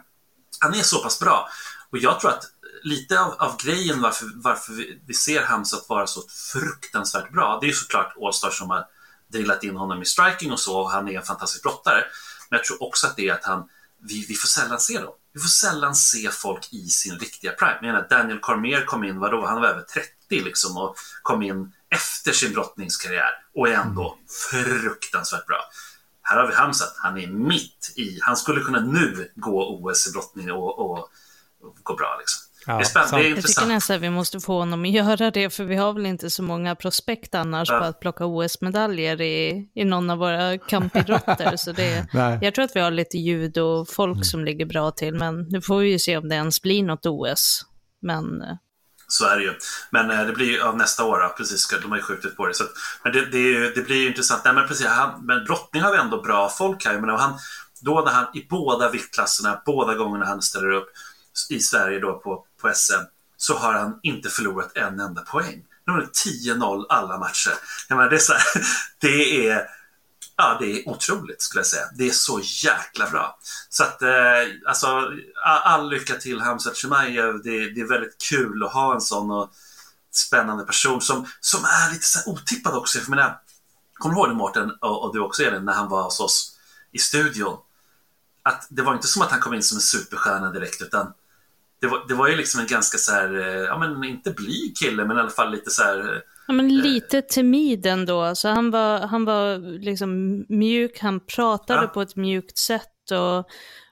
Han 0.60 0.74
är 0.74 0.82
så 0.82 1.02
pass 1.02 1.20
bra. 1.20 1.48
Och 1.90 1.98
jag 1.98 2.20
tror 2.20 2.30
att 2.30 2.44
lite 2.82 3.20
av, 3.20 3.34
av 3.38 3.56
grejen 3.56 4.00
varför, 4.00 4.26
varför 4.34 4.72
vi, 4.72 5.00
vi 5.06 5.14
ser 5.14 5.42
Hamzat 5.42 5.88
vara 5.88 6.06
så 6.06 6.22
fruktansvärt 6.52 7.32
bra, 7.32 7.58
det 7.60 7.66
är 7.66 7.68
ju 7.68 7.74
såklart 7.74 8.14
Allstars 8.22 8.58
som 8.58 8.70
har 8.70 8.86
drillat 9.32 9.64
in 9.64 9.76
honom 9.76 10.02
i 10.02 10.04
striking 10.04 10.52
och 10.52 10.60
så 10.60 10.80
och 10.80 10.90
han 10.90 11.08
är 11.08 11.12
en 11.12 11.22
fantastisk 11.22 11.62
brottare. 11.62 12.04
Men 12.50 12.56
jag 12.56 12.64
tror 12.64 12.82
också 12.82 13.06
att 13.06 13.16
det 13.16 13.28
är 13.28 13.34
att 13.34 13.44
han, 13.44 13.68
vi, 14.08 14.26
vi 14.28 14.34
får 14.34 14.48
sällan 14.48 14.80
se 14.80 14.98
dem. 14.98 15.14
Vi 15.32 15.40
får 15.40 15.48
sällan 15.48 15.94
se 15.94 16.30
folk 16.30 16.72
i 16.72 16.88
sin 16.88 17.18
riktiga 17.18 17.52
prime. 17.52 17.74
Jag 17.80 17.82
menar, 17.82 18.06
Daniel 18.10 18.38
Cormier 18.38 18.84
kom 18.84 19.04
in, 19.04 19.18
vadå, 19.18 19.46
han 19.46 19.60
var 19.60 19.68
över 19.68 19.82
30 19.82 20.08
liksom 20.30 20.76
och 20.76 20.96
kom 21.22 21.42
in 21.42 21.72
efter 21.90 22.32
sin 22.32 22.52
brottningskarriär 22.52 23.30
och 23.54 23.68
är 23.68 23.72
ändå 23.72 24.18
fruktansvärt 24.50 25.46
bra. 25.46 25.70
Här 26.22 26.36
har 26.36 26.46
vi 26.46 26.54
Hamzat, 26.54 26.94
han 26.96 27.18
är 27.18 27.26
mitt 27.26 27.92
i, 27.96 28.18
han 28.22 28.36
skulle 28.36 28.60
kunna 28.60 28.80
nu 28.80 29.32
gå 29.34 29.78
OS 29.80 30.08
i 30.08 30.12
brottning 30.12 30.52
och, 30.52 30.78
och, 30.78 30.98
och 31.62 31.76
gå 31.82 31.94
bra 31.94 32.16
liksom. 32.18 32.47
Ja, 32.68 32.74
det 32.74 32.82
är 32.82 32.84
spännande, 32.84 33.18
det 33.18 33.24
är 33.24 33.28
intressant. 33.28 33.56
Jag 33.56 33.64
tycker 33.64 33.74
nästan 33.74 34.00
vi 34.00 34.10
måste 34.10 34.40
få 34.40 34.58
honom 34.58 34.82
att 34.82 34.90
göra 35.00 35.30
det, 35.30 35.50
för 35.50 35.64
vi 35.64 35.76
har 35.76 35.92
väl 35.92 36.06
inte 36.06 36.30
så 36.30 36.42
många 36.42 36.74
prospekt 36.74 37.34
annars 37.34 37.68
ja. 37.70 37.78
på 37.78 37.84
att 37.84 38.00
plocka 38.00 38.24
OS-medaljer 38.26 39.20
i, 39.20 39.68
i 39.74 39.84
någon 39.84 40.10
av 40.10 40.18
våra 40.18 40.58
kampidrotter. 40.58 41.56
så 41.56 41.72
det, 41.72 42.06
jag 42.42 42.54
tror 42.54 42.64
att 42.64 42.76
vi 42.76 42.80
har 42.80 42.90
lite 42.90 43.18
ljud 43.18 43.58
och 43.58 43.88
folk 43.88 44.14
mm. 44.14 44.24
som 44.24 44.44
ligger 44.44 44.66
bra 44.66 44.90
till, 44.90 45.14
men 45.14 45.42
nu 45.42 45.62
får 45.62 45.78
vi 45.78 45.90
ju 45.90 45.98
se 45.98 46.16
om 46.16 46.28
det 46.28 46.34
ens 46.34 46.62
blir 46.62 46.82
något 46.82 47.06
OS. 47.06 47.64
Men... 48.02 48.42
Eh, 48.42 48.56
så 49.10 49.26
är 49.26 49.36
det 49.36 49.42
ju. 49.42 49.54
Men 49.90 50.10
eh, 50.10 50.26
det 50.26 50.32
blir 50.32 50.50
ju 50.50 50.62
av 50.62 50.76
nästa 50.76 51.04
år, 51.04 51.28
precis, 51.36 51.68
de 51.82 51.90
har 51.90 51.96
ju 51.96 52.02
skjutit 52.02 52.36
på 52.36 52.46
det. 52.46 52.54
Så, 52.54 52.64
men 53.04 53.12
det, 53.12 53.26
det, 53.26 53.74
det, 53.74 53.82
blir 53.82 53.96
ju 53.96 54.08
intressant. 54.08 54.42
Nej, 54.44 54.54
men 54.54 54.68
precis, 54.68 54.86
han, 54.86 55.26
men 55.26 55.44
brottning 55.44 55.82
har 55.82 55.92
vi 55.92 55.98
ändå 55.98 56.22
bra 56.22 56.48
folk 56.48 56.84
här. 56.84 57.00
Men 57.00 57.10
han, 57.10 57.38
då 57.80 58.00
när 58.00 58.12
han 58.12 58.26
i 58.34 58.46
båda 58.50 58.90
viktklasserna, 58.90 59.62
båda 59.66 59.94
gångerna 59.94 60.26
han 60.26 60.42
ställer 60.42 60.70
upp 60.70 60.88
i 61.50 61.60
Sverige 61.60 62.00
då 62.00 62.18
på 62.18 62.44
på 62.60 62.72
SM 62.74 63.04
så 63.36 63.56
har 63.58 63.72
han 63.72 63.98
inte 64.02 64.28
förlorat 64.28 64.76
en 64.76 65.00
enda 65.00 65.22
poäng. 65.22 65.64
Nu 65.86 65.92
har 65.92 66.00
det 66.00 66.52
10-0 66.52 66.86
alla 66.88 67.18
matcher. 67.18 67.52
Jag 67.88 67.96
menar, 67.96 68.10
det, 68.10 68.16
är 68.16 68.20
så 68.20 68.32
här, 68.32 68.42
det, 69.00 69.48
är, 69.48 69.66
ja, 70.36 70.56
det 70.60 70.66
är 70.66 70.88
otroligt 70.88 71.42
skulle 71.42 71.60
jag 71.60 71.66
säga. 71.66 71.86
Det 71.94 72.08
är 72.08 72.12
så 72.12 72.40
jäkla 72.42 73.10
bra. 73.10 73.38
Så 73.68 73.82
att, 73.82 74.02
eh, 74.02 74.08
alltså, 74.66 75.12
all 75.44 75.90
lycka 75.90 76.14
till 76.14 76.40
Hamza 76.40 76.74
Chimaev. 76.74 77.42
Det, 77.44 77.70
det, 77.70 77.80
är 77.80 77.88
väldigt 77.88 78.18
kul 78.30 78.64
att 78.64 78.72
ha 78.72 78.94
en 78.94 79.00
sån 79.00 79.30
och 79.30 79.52
spännande 80.12 80.64
person 80.64 81.00
som, 81.00 81.26
som 81.40 81.64
är 81.64 81.92
lite 81.92 82.06
så 82.06 82.30
otippad 82.30 82.74
också. 82.74 82.98
För 82.98 83.10
mina, 83.10 83.38
kommer 83.94 84.14
du 84.14 84.20
ihåg 84.20 84.28
det 84.28 84.34
Mårten, 84.34 84.70
och, 84.80 85.04
och 85.04 85.14
du 85.14 85.20
också 85.20 85.42
Elin, 85.42 85.64
när 85.64 85.72
han 85.72 85.88
var 85.88 86.02
hos 86.02 86.20
oss 86.20 86.58
i 86.92 86.98
studion? 86.98 87.58
Att 88.42 88.66
det 88.70 88.82
var 88.82 88.94
inte 88.94 89.08
som 89.08 89.22
att 89.22 89.30
han 89.30 89.40
kom 89.40 89.54
in 89.54 89.62
som 89.62 89.76
en 89.76 89.80
superstjärna 89.80 90.50
direkt, 90.50 90.82
utan 90.82 91.12
det 91.80 91.86
var, 91.86 92.08
det 92.08 92.14
var 92.14 92.28
ju 92.28 92.36
liksom 92.36 92.60
en 92.60 92.66
ganska 92.66 92.98
så 92.98 93.12
här, 93.12 93.38
eh, 93.40 93.62
ja 93.62 93.78
men 93.78 94.04
inte 94.04 94.30
blyg 94.30 94.76
kille, 94.76 95.04
men 95.04 95.16
i 95.16 95.20
alla 95.20 95.30
fall 95.30 95.50
lite 95.50 95.70
så 95.70 95.82
här... 95.82 95.98
Eh, 95.98 96.20
ja 96.46 96.54
men 96.54 96.68
lite 96.68 97.22
timid 97.22 97.86
ändå, 97.86 98.34
så 98.34 98.48
han 98.48 98.70
var, 98.70 98.98
han 98.98 99.24
var 99.24 99.58
liksom 99.78 100.44
mjuk, 100.48 100.98
han 101.00 101.20
pratade 101.20 101.82
ja. 101.82 101.88
på 101.88 102.02
ett 102.02 102.16
mjukt 102.16 102.58
sätt 102.58 103.10
och, 103.10 103.46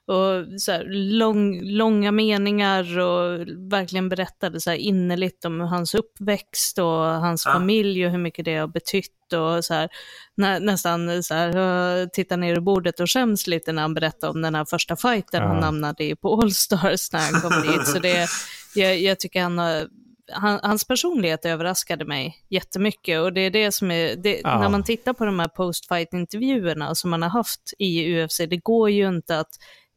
och 0.07 0.61
så 0.61 0.73
här, 0.73 0.85
lång, 1.19 1.61
långa 1.62 2.12
meningar 2.12 2.99
och 2.99 3.40
verkligen 3.73 4.09
berättade 4.09 4.61
så 4.61 4.71
här 4.71 4.77
innerligt 4.77 5.45
om 5.45 5.61
hans 5.61 5.95
uppväxt 5.95 6.79
och 6.79 7.05
hans 7.05 7.47
ja. 7.47 7.53
familj 7.53 8.07
och 8.07 8.12
hur 8.12 8.19
mycket 8.19 8.45
det 8.45 8.57
har 8.57 8.69
betytt 8.69 9.33
och 9.33 9.64
så 9.64 9.75
här, 9.75 9.88
nä, 10.37 10.59
nästan 10.59 11.23
så 11.23 11.35
här, 11.35 12.07
tittar 12.07 12.37
ner 12.37 12.57
i 12.57 12.61
bordet 12.61 13.01
och 13.01 13.11
skäms 13.11 13.47
lite 13.47 13.73
när 13.73 13.83
han 13.83 13.95
berättar 13.95 14.29
om 14.29 14.42
den 14.42 14.55
här 14.55 14.64
första 14.64 14.97
fighten 14.97 15.42
ja. 15.42 15.49
han 15.49 15.62
hamnade 15.62 16.05
i 16.05 16.16
på 16.16 16.40
Allstars 16.42 17.12
när 17.12 17.33
han 17.33 17.40
kom 17.40 17.73
dit. 17.73 17.87
Så 17.87 17.99
det, 17.99 18.29
jag, 18.75 19.01
jag 19.01 19.21
tycker 19.21 19.42
han 19.42 19.59
har 19.59 19.87
han, 20.33 20.61
hans 20.62 20.85
personlighet 20.85 21.45
överraskade 21.45 22.05
mig 22.05 22.37
jättemycket 22.49 23.21
och 23.21 23.33
det 23.33 23.40
är 23.40 23.51
det 23.51 23.73
som 23.73 23.90
är, 23.90 24.16
det, 24.16 24.40
ja. 24.45 24.61
när 24.61 24.69
man 24.69 24.83
tittar 24.83 25.12
på 25.12 25.25
de 25.25 25.38
här 25.38 25.49
post-fight-intervjuerna 25.49 26.95
som 26.95 27.11
man 27.11 27.23
har 27.23 27.31
haft 27.31 27.73
i 27.79 28.23
UFC, 28.23 28.37
det 28.37 28.57
går 28.57 28.90
ju 28.90 29.09
inte 29.09 29.38
att 29.38 29.51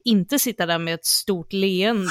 inte 0.10 0.40
sitta 0.40 0.66
där 0.66 0.80
med 0.80 0.94
ett 0.94 1.06
stort 1.06 1.54
leende 1.54 2.10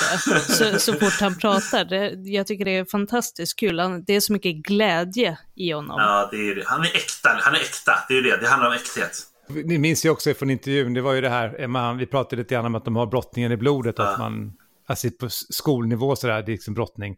så, 0.48 0.78
så 0.78 0.92
fort 0.92 1.20
han 1.20 1.38
pratar. 1.38 1.84
Det, 1.84 2.30
jag 2.30 2.46
tycker 2.46 2.64
det 2.64 2.76
är 2.76 2.84
fantastiskt 2.84 3.58
kul. 3.58 3.78
Han, 3.80 4.04
det 4.04 4.16
är 4.16 4.20
så 4.20 4.32
mycket 4.32 4.56
glädje 4.56 5.38
i 5.56 5.70
honom. 5.70 5.96
Ja, 5.98 6.28
det 6.32 6.36
är, 6.36 6.62
han 6.66 6.80
är 6.80 6.96
äkta. 6.96 7.28
Han 7.40 7.54
är 7.54 7.58
äkta. 7.58 7.92
Det 8.08 8.14
är 8.14 8.22
det. 8.22 8.36
Det 8.36 8.48
handlar 8.48 8.68
om 8.68 8.74
äkthet. 8.74 9.22
Ni 9.48 9.78
minns 9.78 10.04
ju 10.04 10.10
också 10.10 10.34
från 10.34 10.50
intervjun, 10.50 10.94
det 10.94 11.00
var 11.00 11.12
ju 11.12 11.20
det 11.20 11.28
här, 11.28 11.66
man, 11.66 11.98
vi 11.98 12.06
pratade 12.06 12.42
lite 12.42 12.54
grann 12.54 12.66
om 12.66 12.74
att 12.74 12.84
de 12.84 12.96
har 12.96 13.06
brottningen 13.06 13.52
i 13.52 13.56
blodet, 13.56 13.94
ja. 13.98 14.04
att 14.04 14.18
man, 14.18 14.52
alltså 14.86 15.10
på 15.10 15.26
skolnivå 15.30 16.16
sådär, 16.16 16.42
det 16.42 16.50
är 16.50 16.54
liksom 16.54 16.74
brottning. 16.74 17.16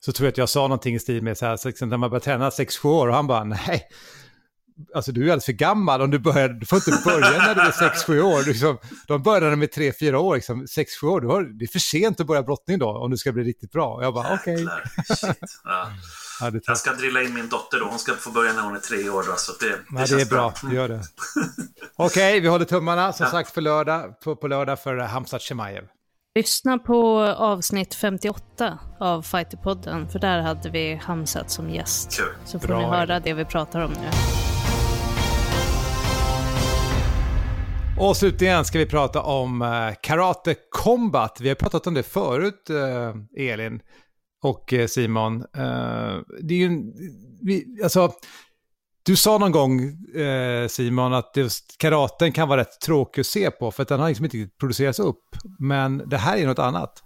Så 0.00 0.12
tror 0.12 0.26
jag 0.26 0.32
att 0.32 0.38
jag 0.38 0.48
sa 0.48 0.62
någonting 0.62 0.94
i 0.94 0.98
stil 0.98 1.22
med 1.22 1.38
så 1.38 1.46
här, 1.46 1.56
så 1.56 1.68
liksom, 1.68 1.88
när 1.88 1.96
man 1.96 2.10
börjar 2.10 2.20
träna 2.20 2.50
6-7 2.50 2.86
år 2.86 3.08
och 3.08 3.14
han 3.14 3.26
bara, 3.26 3.44
nej, 3.44 3.88
alltså 4.94 5.12
du 5.12 5.20
är 5.20 5.24
alldeles 5.24 5.44
för 5.44 5.52
gammal 5.52 6.00
om 6.02 6.10
du 6.10 6.18
börjar, 6.18 6.48
du 6.48 6.66
får 6.66 6.76
inte 6.76 7.02
börja 7.04 7.30
när 7.30 7.54
du 7.54 7.60
är 7.60 7.70
6-7 7.70 8.20
år. 8.20 8.46
Liksom, 8.46 8.78
de 9.06 9.22
började 9.22 9.56
med 9.56 9.68
3-4 9.68 10.14
år, 10.14 10.34
liksom, 10.34 10.64
6-7 10.64 11.06
år, 11.06 11.20
du 11.20 11.26
har, 11.26 11.42
det 11.42 11.64
är 11.64 11.68
för 11.68 11.78
sent 11.78 12.20
att 12.20 12.26
börja 12.26 12.42
brottning 12.42 12.78
då 12.78 12.90
om 12.90 13.10
du 13.10 13.16
ska 13.16 13.32
bli 13.32 13.44
riktigt 13.44 13.72
bra. 13.72 13.94
Och 13.94 14.04
jag 14.04 14.14
bara 14.14 14.34
okej. 14.34 14.64
Okay. 14.64 15.34
Ja. 15.64 15.90
Ja, 16.40 16.50
jag 16.66 16.78
ska 16.78 16.92
drilla 16.92 17.22
in 17.22 17.34
min 17.34 17.48
dotter 17.48 17.80
då, 17.80 17.86
hon 17.86 17.98
ska 17.98 18.12
få 18.14 18.30
börja 18.30 18.52
när 18.52 18.62
hon 18.62 18.76
är 18.76 18.80
tre 18.80 19.08
år. 19.08 19.24
Då, 19.26 19.34
så 19.36 19.52
det, 19.60 19.68
det, 19.68 19.76
ja, 19.90 20.16
det 20.16 20.22
är 20.22 20.26
bra, 20.26 20.54
bra. 20.62 20.72
gör 20.72 20.88
det. 20.88 21.02
okej, 21.96 22.30
okay, 22.30 22.40
vi 22.40 22.48
håller 22.48 22.64
tummarna 22.64 23.12
som 23.12 23.24
ja. 23.24 23.30
sagt 23.30 23.50
för 23.50 23.60
lördag, 23.60 24.20
på, 24.20 24.36
på 24.36 24.48
lördag 24.48 24.82
för 24.82 24.96
Hamzat 24.96 25.42
Shemaev. 25.42 25.84
Lyssna 26.34 26.78
på 26.78 27.20
avsnitt 27.22 27.94
58 27.94 28.78
av 29.00 29.22
Fighterpodden, 29.22 30.08
för 30.08 30.18
där 30.18 30.40
hade 30.40 30.70
vi 30.70 30.94
Hamzat 30.94 31.50
som 31.50 31.70
gäst. 31.70 32.20
Så 32.44 32.58
får 32.58 32.68
Bra. 32.68 32.78
ni 32.78 32.84
höra 32.84 33.20
det 33.20 33.34
vi 33.34 33.44
pratar 33.44 33.80
om 33.80 33.92
nu. 33.92 34.08
Och 38.00 38.16
slutligen 38.16 38.64
ska 38.64 38.78
vi 38.78 38.86
prata 38.86 39.22
om 39.22 39.62
eh, 39.62 39.94
Karate 40.02 40.56
Combat. 40.70 41.40
Vi 41.40 41.48
har 41.48 41.54
pratat 41.54 41.86
om 41.86 41.94
det 41.94 42.02
förut, 42.02 42.70
eh, 42.70 43.14
Elin 43.44 43.80
och 44.42 44.72
eh, 44.72 44.86
Simon. 44.86 45.44
det 46.42 46.54
är 46.54 46.58
ju 46.58 46.64
en, 46.64 46.92
vi, 47.42 47.80
alltså, 47.82 48.12
Du 49.02 49.16
sa 49.16 49.38
någon 49.38 49.52
gång, 49.52 49.96
Simon, 50.68 51.14
att 51.14 51.32
just 51.36 51.78
karaten 51.78 52.32
kan 52.32 52.48
vara 52.48 52.60
rätt 52.60 52.80
tråkig 52.80 53.20
att 53.20 53.26
se 53.26 53.50
på 53.50 53.70
för 53.70 53.82
att 53.82 53.88
den 53.88 54.00
har 54.00 54.08
liksom 54.08 54.24
inte 54.24 54.48
producerats 54.60 54.98
upp. 54.98 55.24
Men 55.58 56.08
det 56.08 56.16
här 56.16 56.36
är 56.36 56.46
något 56.46 56.58
annat. 56.58 57.02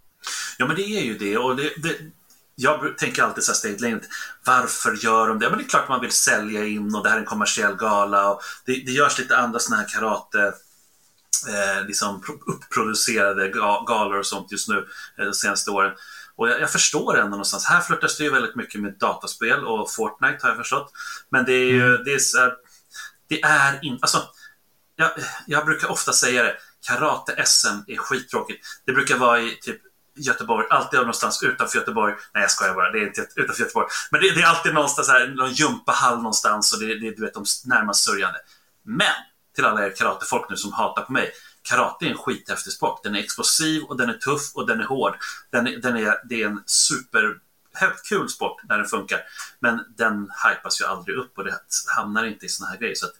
Ja, 0.58 0.66
men 0.66 0.76
det 0.76 0.82
är 0.82 1.02
ju 1.02 1.18
det. 1.18 1.36
Och 1.36 1.56
det, 1.56 1.62
det 1.62 1.96
jag 2.54 2.98
tänker 2.98 3.22
alltid 3.22 3.44
så 3.44 3.52
här 3.52 3.56
steglängd. 3.56 4.02
Varför 4.46 5.04
gör 5.04 5.28
de 5.28 5.38
det? 5.38 5.48
Men 5.48 5.58
det 5.58 5.64
är 5.64 5.68
klart 5.68 5.88
man 5.88 6.00
vill 6.00 6.12
sälja 6.12 6.66
in 6.66 6.94
och 6.94 7.02
det 7.02 7.08
här 7.08 7.16
är 7.16 7.20
en 7.20 7.26
kommersiell 7.26 7.76
gala. 7.76 8.30
Och 8.30 8.40
det, 8.66 8.72
det 8.72 8.92
görs 8.92 9.18
lite 9.18 9.36
andra 9.36 9.58
sådana 9.58 9.82
här 9.82 9.88
karate 9.88 10.52
eh, 11.48 11.86
liksom 11.86 12.22
uppproducerade 12.46 13.48
galor 13.86 14.18
och 14.18 14.26
sånt 14.26 14.52
just 14.52 14.68
nu 14.68 14.86
eh, 15.18 15.24
de 15.24 15.34
senaste 15.34 15.70
åren. 15.70 15.92
Och 16.36 16.48
jag, 16.48 16.60
jag, 16.60 16.70
förstår 16.70 17.18
ändå 17.18 17.30
någonstans. 17.30 17.66
Här 17.66 17.80
flörtas 17.80 18.18
det 18.18 18.24
ju 18.24 18.30
väldigt 18.30 18.56
mycket 18.56 18.80
med 18.80 18.98
dataspel 18.98 19.64
och 19.64 19.92
Fortnite 19.92 20.38
har 20.42 20.48
jag 20.48 20.56
förstått. 20.56 20.92
Men 21.30 21.44
det 21.44 21.52
är 21.52 21.66
ju, 21.66 21.86
mm. 21.86 22.04
det 22.04 22.12
är 22.14 22.52
det 23.28 23.42
är 23.42 23.84
inte, 23.84 24.02
alltså, 24.02 24.22
jag, 24.96 25.10
jag 25.46 25.64
brukar 25.64 25.90
ofta 25.90 26.12
säga 26.12 26.42
det, 26.42 26.56
karate-SM 26.88 27.84
är 27.86 27.96
skittråkigt. 27.96 28.66
Det 28.86 28.92
brukar 28.92 29.18
vara 29.18 29.40
i 29.40 29.58
typ 29.62 29.80
Göteborg, 30.16 30.66
alltid 30.70 30.98
någonstans 30.98 31.42
utanför 31.42 31.78
Göteborg. 31.78 32.14
Nej, 32.34 32.42
jag 32.42 32.50
skojar 32.50 32.74
bara. 32.74 32.90
Det 32.90 32.98
är 32.98 33.06
inte 33.06 33.26
utanför 33.36 33.62
Göteborg. 33.62 33.86
Men 34.10 34.20
det, 34.20 34.34
det 34.34 34.40
är 34.40 34.46
alltid 34.46 34.74
någonstans 34.74 35.08
här, 35.08 35.26
någon 35.26 35.52
gympahall 35.52 36.16
någonstans 36.16 36.72
och 36.72 36.80
det, 36.80 36.86
det, 36.86 37.10
du 37.16 37.22
vet, 37.22 37.34
de 37.34 37.44
närmast 37.64 38.04
sörjande. 38.04 38.38
Men, 38.84 39.14
till 39.54 39.64
alla 39.64 39.86
er 39.86 39.90
karatefolk 39.96 40.50
nu 40.50 40.56
som 40.56 40.72
hatar 40.72 41.02
på 41.02 41.12
mig. 41.12 41.30
Karate 41.62 42.06
är 42.06 42.10
en 42.10 42.16
skithäftig 42.16 42.72
sport. 42.72 43.02
Den 43.02 43.14
är 43.14 43.20
explosiv 43.20 43.82
och 43.82 43.96
den 43.96 44.10
är 44.10 44.14
tuff 44.14 44.52
och 44.54 44.66
den 44.66 44.80
är 44.80 44.84
hård. 44.84 45.14
Den, 45.50 45.64
den 45.64 45.96
är, 45.96 46.28
det 46.28 46.42
är 46.42 46.46
en 46.46 46.62
super 46.66 47.38
kul 48.08 48.28
sport 48.28 48.60
när 48.68 48.78
den 48.78 48.86
funkar. 48.86 49.20
Men 49.60 49.80
den 49.96 50.30
hypas 50.44 50.80
ju 50.80 50.84
aldrig 50.84 51.16
upp 51.16 51.38
och 51.38 51.44
det 51.44 51.54
hamnar 51.96 52.24
inte 52.24 52.46
i 52.46 52.48
såna 52.48 52.70
här 52.70 52.78
grejer. 52.78 52.94
Så 52.94 53.06
att, 53.06 53.14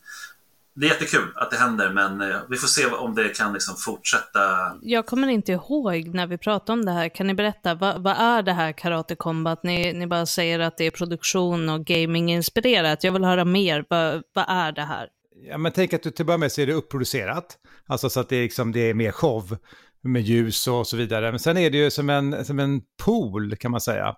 det 0.75 0.87
är 0.87 0.91
jättekul 0.91 1.33
att 1.35 1.51
det 1.51 1.57
händer, 1.57 1.91
men 1.91 2.21
eh, 2.21 2.37
vi 2.49 2.57
får 2.57 2.69
se 2.69 2.87
om 2.87 3.15
det 3.15 3.29
kan 3.29 3.53
liksom 3.53 3.77
fortsätta. 3.77 4.41
Jag 4.83 5.07
kommer 5.07 5.29
inte 5.29 5.53
ihåg 5.53 6.15
när 6.15 6.27
vi 6.27 6.39
pratade 6.39 6.73
om 6.73 6.85
det 6.85 6.93
här. 6.93 7.09
Kan 7.09 7.27
ni 7.27 7.35
berätta, 7.35 7.75
vad, 7.75 8.03
vad 8.03 8.17
är 8.17 8.43
det 8.43 8.53
här 8.53 8.73
Karate 8.73 9.15
Combat? 9.15 9.63
Ni, 9.63 9.93
ni 9.93 10.07
bara 10.07 10.27
säger 10.27 10.59
att 10.61 10.79
det 10.79 10.85
är 10.85 10.91
produktion 10.91 11.69
och 11.69 11.81
gaming-inspirerat. 11.81 13.05
Jag 13.05 13.13
vill 13.13 13.25
höra 13.25 13.45
mer. 13.45 13.85
Vad, 13.89 14.23
vad 14.33 14.45
är 14.49 14.73
det 14.73 14.83
här? 14.83 15.09
Ja, 15.49 15.59
men 15.59 15.73
tänk 15.73 15.93
att 15.93 16.03
du 16.03 16.11
till 16.11 16.23
att 16.23 16.27
börja 16.27 16.39
med 16.39 16.53
så 16.53 16.61
är 16.61 16.67
det 16.67 16.73
upproducerat. 16.73 17.59
Alltså 17.87 18.11
så 18.11 18.21
att 18.21 18.29
det 18.29 18.37
är, 18.37 18.43
liksom, 18.43 18.73
det 18.73 18.91
är 18.91 18.95
mer 18.95 19.13
show 19.13 19.57
med 20.03 20.23
ljus 20.23 20.69
och 20.69 20.87
så 20.87 20.97
vidare. 20.97 21.31
Men 21.31 21.39
sen 21.39 21.57
är 21.57 21.71
det 21.71 21.79
ju 21.79 21.91
som 21.91 22.11
en, 22.11 22.45
som 22.45 22.59
en 22.59 22.81
pool 23.05 23.57
kan 23.57 23.71
man 23.71 23.81
säga. 23.81 24.15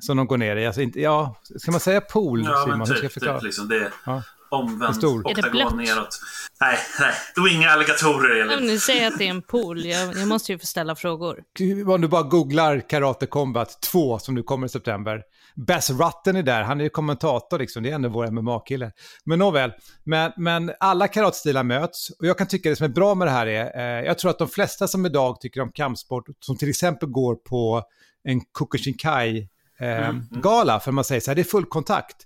Som 0.00 0.16
de 0.16 0.26
går 0.26 0.38
ner 0.38 0.56
i. 0.56 0.66
Alltså 0.66 0.82
inte, 0.82 1.00
ja, 1.00 1.40
ska 1.56 1.70
man 1.70 1.80
säga 1.80 2.00
pool, 2.00 2.44
ja, 2.44 2.62
Simon? 2.64 2.78
Men 2.78 2.86
typ, 2.86 2.94
Hur 2.94 2.96
ska 2.96 3.04
jag 3.04 3.10
typ, 3.10 3.12
förklara? 3.12 3.38
Typ, 3.38 3.44
liksom 3.44 3.68
det, 3.68 3.92
ja 4.06 4.22
omvänd 4.54 4.96
stor. 4.96 5.26
oktagon 5.26 5.76
neråt. 5.76 6.20
Nej, 6.60 6.78
nej, 7.00 7.12
då 7.36 7.48
inga 7.48 7.70
alligatorer. 7.70 8.58
Om 8.58 8.66
ni 8.66 8.78
säger 8.78 9.08
att 9.08 9.18
det 9.18 9.24
är 9.26 9.30
en 9.30 9.42
pool, 9.42 9.84
jag, 9.84 10.16
jag 10.16 10.28
måste 10.28 10.52
ju 10.52 10.58
få 10.58 10.66
ställa 10.66 10.96
frågor. 10.96 11.42
Om 11.86 12.00
du 12.00 12.08
bara 12.08 12.22
googlar 12.22 12.88
Karate 12.88 13.26
Combat 13.26 13.80
2 13.80 14.18
som 14.18 14.34
nu 14.34 14.42
kommer 14.42 14.66
i 14.66 14.70
september. 14.70 15.22
Bess 15.56 15.90
Rutten 15.90 16.36
är 16.36 16.42
där, 16.42 16.62
han 16.62 16.80
är 16.80 16.84
ju 16.84 16.90
kommentator 16.90 17.58
liksom, 17.58 17.82
det 17.82 17.90
är 17.90 17.94
ändå 17.94 18.08
vår 18.08 18.30
MMA-kille. 18.30 18.92
Men 19.24 19.38
nåväl, 19.38 19.72
men, 20.04 20.32
men 20.36 20.72
alla 20.80 21.08
karatestilar 21.08 21.62
möts 21.62 22.10
och 22.10 22.26
jag 22.26 22.38
kan 22.38 22.46
tycka 22.46 22.70
det 22.70 22.76
som 22.76 22.84
är 22.84 22.88
bra 22.88 23.14
med 23.14 23.26
det 23.26 23.30
här 23.30 23.46
är, 23.46 23.98
eh, 23.98 24.06
jag 24.06 24.18
tror 24.18 24.30
att 24.30 24.38
de 24.38 24.48
flesta 24.48 24.88
som 24.88 25.06
idag 25.06 25.40
tycker 25.40 25.60
om 25.60 25.72
kampsport, 25.72 26.24
som 26.40 26.56
till 26.56 26.68
exempel 26.68 27.08
går 27.08 27.34
på 27.34 27.82
en 28.24 28.40
Kukushinkai 28.40 29.48
eh, 29.80 29.88
mm, 29.88 30.10
mm. 30.10 30.40
gala, 30.40 30.80
för 30.80 30.92
man 30.92 31.04
säger 31.04 31.20
så 31.20 31.30
här, 31.30 31.34
det 31.34 31.42
är 31.42 31.44
full 31.44 31.66
kontakt. 31.66 32.16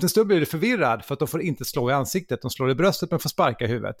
En 0.00 0.08
stund 0.08 0.26
blir 0.26 0.40
du 0.40 0.46
förvirrad 0.46 1.04
för 1.04 1.14
att 1.14 1.18
de 1.18 1.28
får 1.28 1.42
inte 1.42 1.64
slå 1.64 1.90
i 1.90 1.92
ansiktet. 1.92 2.42
De 2.42 2.50
slår 2.50 2.70
i 2.70 2.74
bröstet 2.74 3.10
men 3.10 3.20
får 3.20 3.28
sparka 3.28 3.64
i 3.64 3.68
huvudet. 3.68 3.96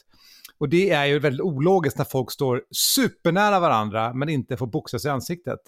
Och 0.58 0.68
det 0.68 0.90
är 0.90 1.04
ju 1.04 1.18
väldigt 1.18 1.40
ologiskt 1.40 1.98
när 1.98 2.04
folk 2.04 2.30
står 2.30 2.62
supernära 2.70 3.60
varandra 3.60 4.14
men 4.14 4.28
inte 4.28 4.56
får 4.56 4.66
boxas 4.66 5.04
i 5.04 5.08
ansiktet. 5.08 5.58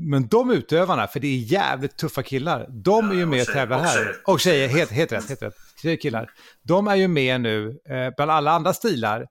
Men 0.00 0.28
de 0.28 0.50
utövarna, 0.50 1.06
för 1.06 1.20
det 1.20 1.26
är 1.26 1.38
jävligt 1.38 1.96
tuffa 1.96 2.22
killar, 2.22 2.66
de 2.84 3.10
är 3.10 3.14
ju 3.14 3.26
med 3.26 3.40
och 3.40 3.46
tävlar 3.46 3.78
här. 3.78 4.16
Och 4.26 4.40
tjejer, 4.40 4.68
helt, 4.68 4.90
helt 4.90 5.12
rätt, 5.12 5.28
helt 5.28 5.42
rätt. 5.42 5.54
Tjejer 5.82 5.96
killar. 5.96 6.30
De 6.62 6.88
är 6.88 6.96
ju 6.96 7.08
med 7.08 7.40
nu 7.40 7.78
eh, 7.90 8.14
bland 8.16 8.30
alla 8.30 8.50
andra 8.50 8.72
stilar. 8.72 9.26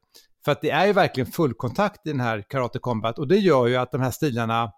För 0.45 0.51
att 0.51 0.61
det 0.61 0.69
är 0.69 0.87
ju 0.87 0.93
verkligen 0.93 1.31
fullkontakt 1.31 2.07
i 2.07 2.09
den 2.09 2.19
här 2.19 2.43
Karate 2.49 2.79
Combat 2.79 3.19
och 3.19 3.27
det 3.27 3.37
gör 3.37 3.67
ju 3.67 3.75
att 3.75 3.91
de 3.91 4.01
här 4.01 4.11
stilarna 4.11 4.71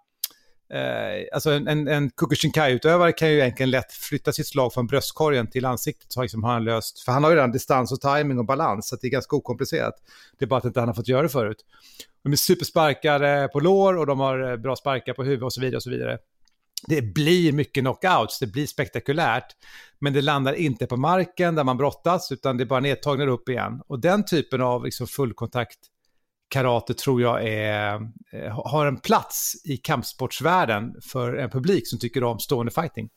Eh, 0.73 1.25
alltså 1.34 1.51
en, 1.51 1.67
en, 1.67 1.88
en 1.88 2.10
Kukushinkai-utövare 2.10 3.12
kan 3.12 3.29
ju 3.29 3.39
egentligen 3.39 3.69
lätt 3.69 3.91
flytta 3.91 4.34
sitt 4.34 4.47
slag 4.47 4.73
från 4.73 4.88
bröstkorgen 4.88 5.47
till 5.47 5.65
ansiktet 5.65 6.12
så 6.12 6.21
liksom 6.21 6.43
har 6.43 6.53
han 6.53 6.63
löst, 6.63 6.99
för 6.99 7.12
han 7.12 7.23
har 7.23 7.32
ju 7.32 7.36
redan 7.36 7.51
distans 7.51 7.91
och 7.91 8.01
timing 8.01 8.39
och 8.39 8.45
balans 8.45 8.88
så 8.88 8.95
det 8.95 9.08
är 9.08 9.12
ganska 9.12 9.36
okomplicerat. 9.36 9.93
Det 10.39 10.45
är 10.45 10.47
bara 10.47 10.58
att 10.58 10.65
inte 10.65 10.79
han 10.79 10.89
har 10.89 10.95
fått 10.95 11.08
göra 11.08 11.21
det 11.21 11.29
förut. 11.29 11.65
De 12.23 12.32
är 12.32 12.36
supersparkade 12.36 13.49
på 13.53 13.60
lår 13.60 13.97
och 13.97 14.05
de 14.05 14.19
har 14.19 14.51
eh, 14.51 14.58
bra 14.58 14.75
sparkar 14.75 15.13
på 15.13 15.23
huvud 15.23 15.43
och 15.43 15.53
så 15.53 15.62
vidare 15.62 15.75
och 15.75 15.84
så 15.84 15.89
vidare. 15.89 16.17
Det 16.88 17.01
blir 17.01 17.51
mycket 17.51 17.84
knockouts, 17.84 18.39
det 18.39 18.47
blir 18.47 18.67
spektakulärt, 18.67 19.55
men 19.99 20.13
det 20.13 20.21
landar 20.21 20.53
inte 20.53 20.86
på 20.86 20.97
marken 20.97 21.55
där 21.55 21.63
man 21.63 21.77
brottas 21.77 22.32
utan 22.32 22.58
det 22.58 22.63
är 22.63 22.65
bara 22.65 22.79
nedtagningar 22.79 23.32
upp 23.32 23.49
igen. 23.49 23.82
Och 23.88 23.99
den 23.99 24.25
typen 24.25 24.62
av 24.62 24.86
liksom 24.86 25.08
fullkontakt 25.08 25.79
karate 26.49 26.93
tror 26.93 27.21
jag 27.21 27.47
är, 27.47 27.93
eh, 28.33 28.71
har 28.71 28.85
en 28.85 28.99
plats 28.99 29.55
i 29.63 29.77
kampsportsvärlden 29.77 31.01
för 31.01 31.33
en 31.33 31.49
publik 31.49 31.88
som 31.88 31.99
tycker 31.99 32.23
om 32.23 32.39
stående 32.39 32.71
fighting. 32.71 33.09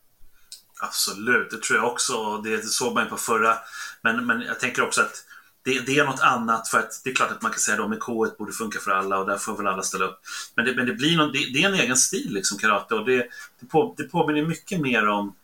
Absolut, 0.80 1.50
det 1.50 1.62
tror 1.62 1.78
jag 1.78 1.92
också. 1.92 2.38
Det 2.38 2.64
såg 2.64 2.94
man 2.94 3.04
ju 3.04 3.10
på 3.10 3.16
förra. 3.16 3.56
Men, 4.02 4.26
men 4.26 4.40
jag 4.40 4.60
tänker 4.60 4.82
också 4.82 5.00
att 5.00 5.24
det, 5.64 5.86
det, 5.86 5.98
är 5.98 6.04
något 6.04 6.20
annat 6.20 6.68
för 6.68 6.78
att 6.78 7.00
det 7.04 7.10
är 7.10 7.14
klart 7.14 7.30
att 7.30 7.42
man 7.42 7.50
kan 7.50 7.60
säga 7.60 7.82
att 7.82 7.90
K1 7.90 8.36
borde 8.38 8.52
funka 8.52 8.78
för 8.78 8.90
alla 8.90 9.18
och 9.18 9.26
där 9.26 9.36
får 9.36 9.56
väl 9.56 9.66
alla 9.66 9.82
ställa 9.82 10.04
upp. 10.04 10.20
Men 10.54 10.64
det, 10.64 10.74
men 10.74 10.86
det 10.86 10.92
blir 10.92 11.16
någon, 11.16 11.32
det, 11.32 11.38
det, 11.38 11.62
är 11.62 11.68
en 11.68 11.74
egen 11.74 11.96
stil 11.96 12.32
liksom 12.32 12.58
karate 12.58 12.94
och 12.94 13.06
det, 13.06 13.26
det, 13.60 13.66
på, 13.66 13.94
det 13.96 14.04
påminner 14.04 14.42
mycket 14.42 14.80
mer 14.80 15.08
om 15.08 15.34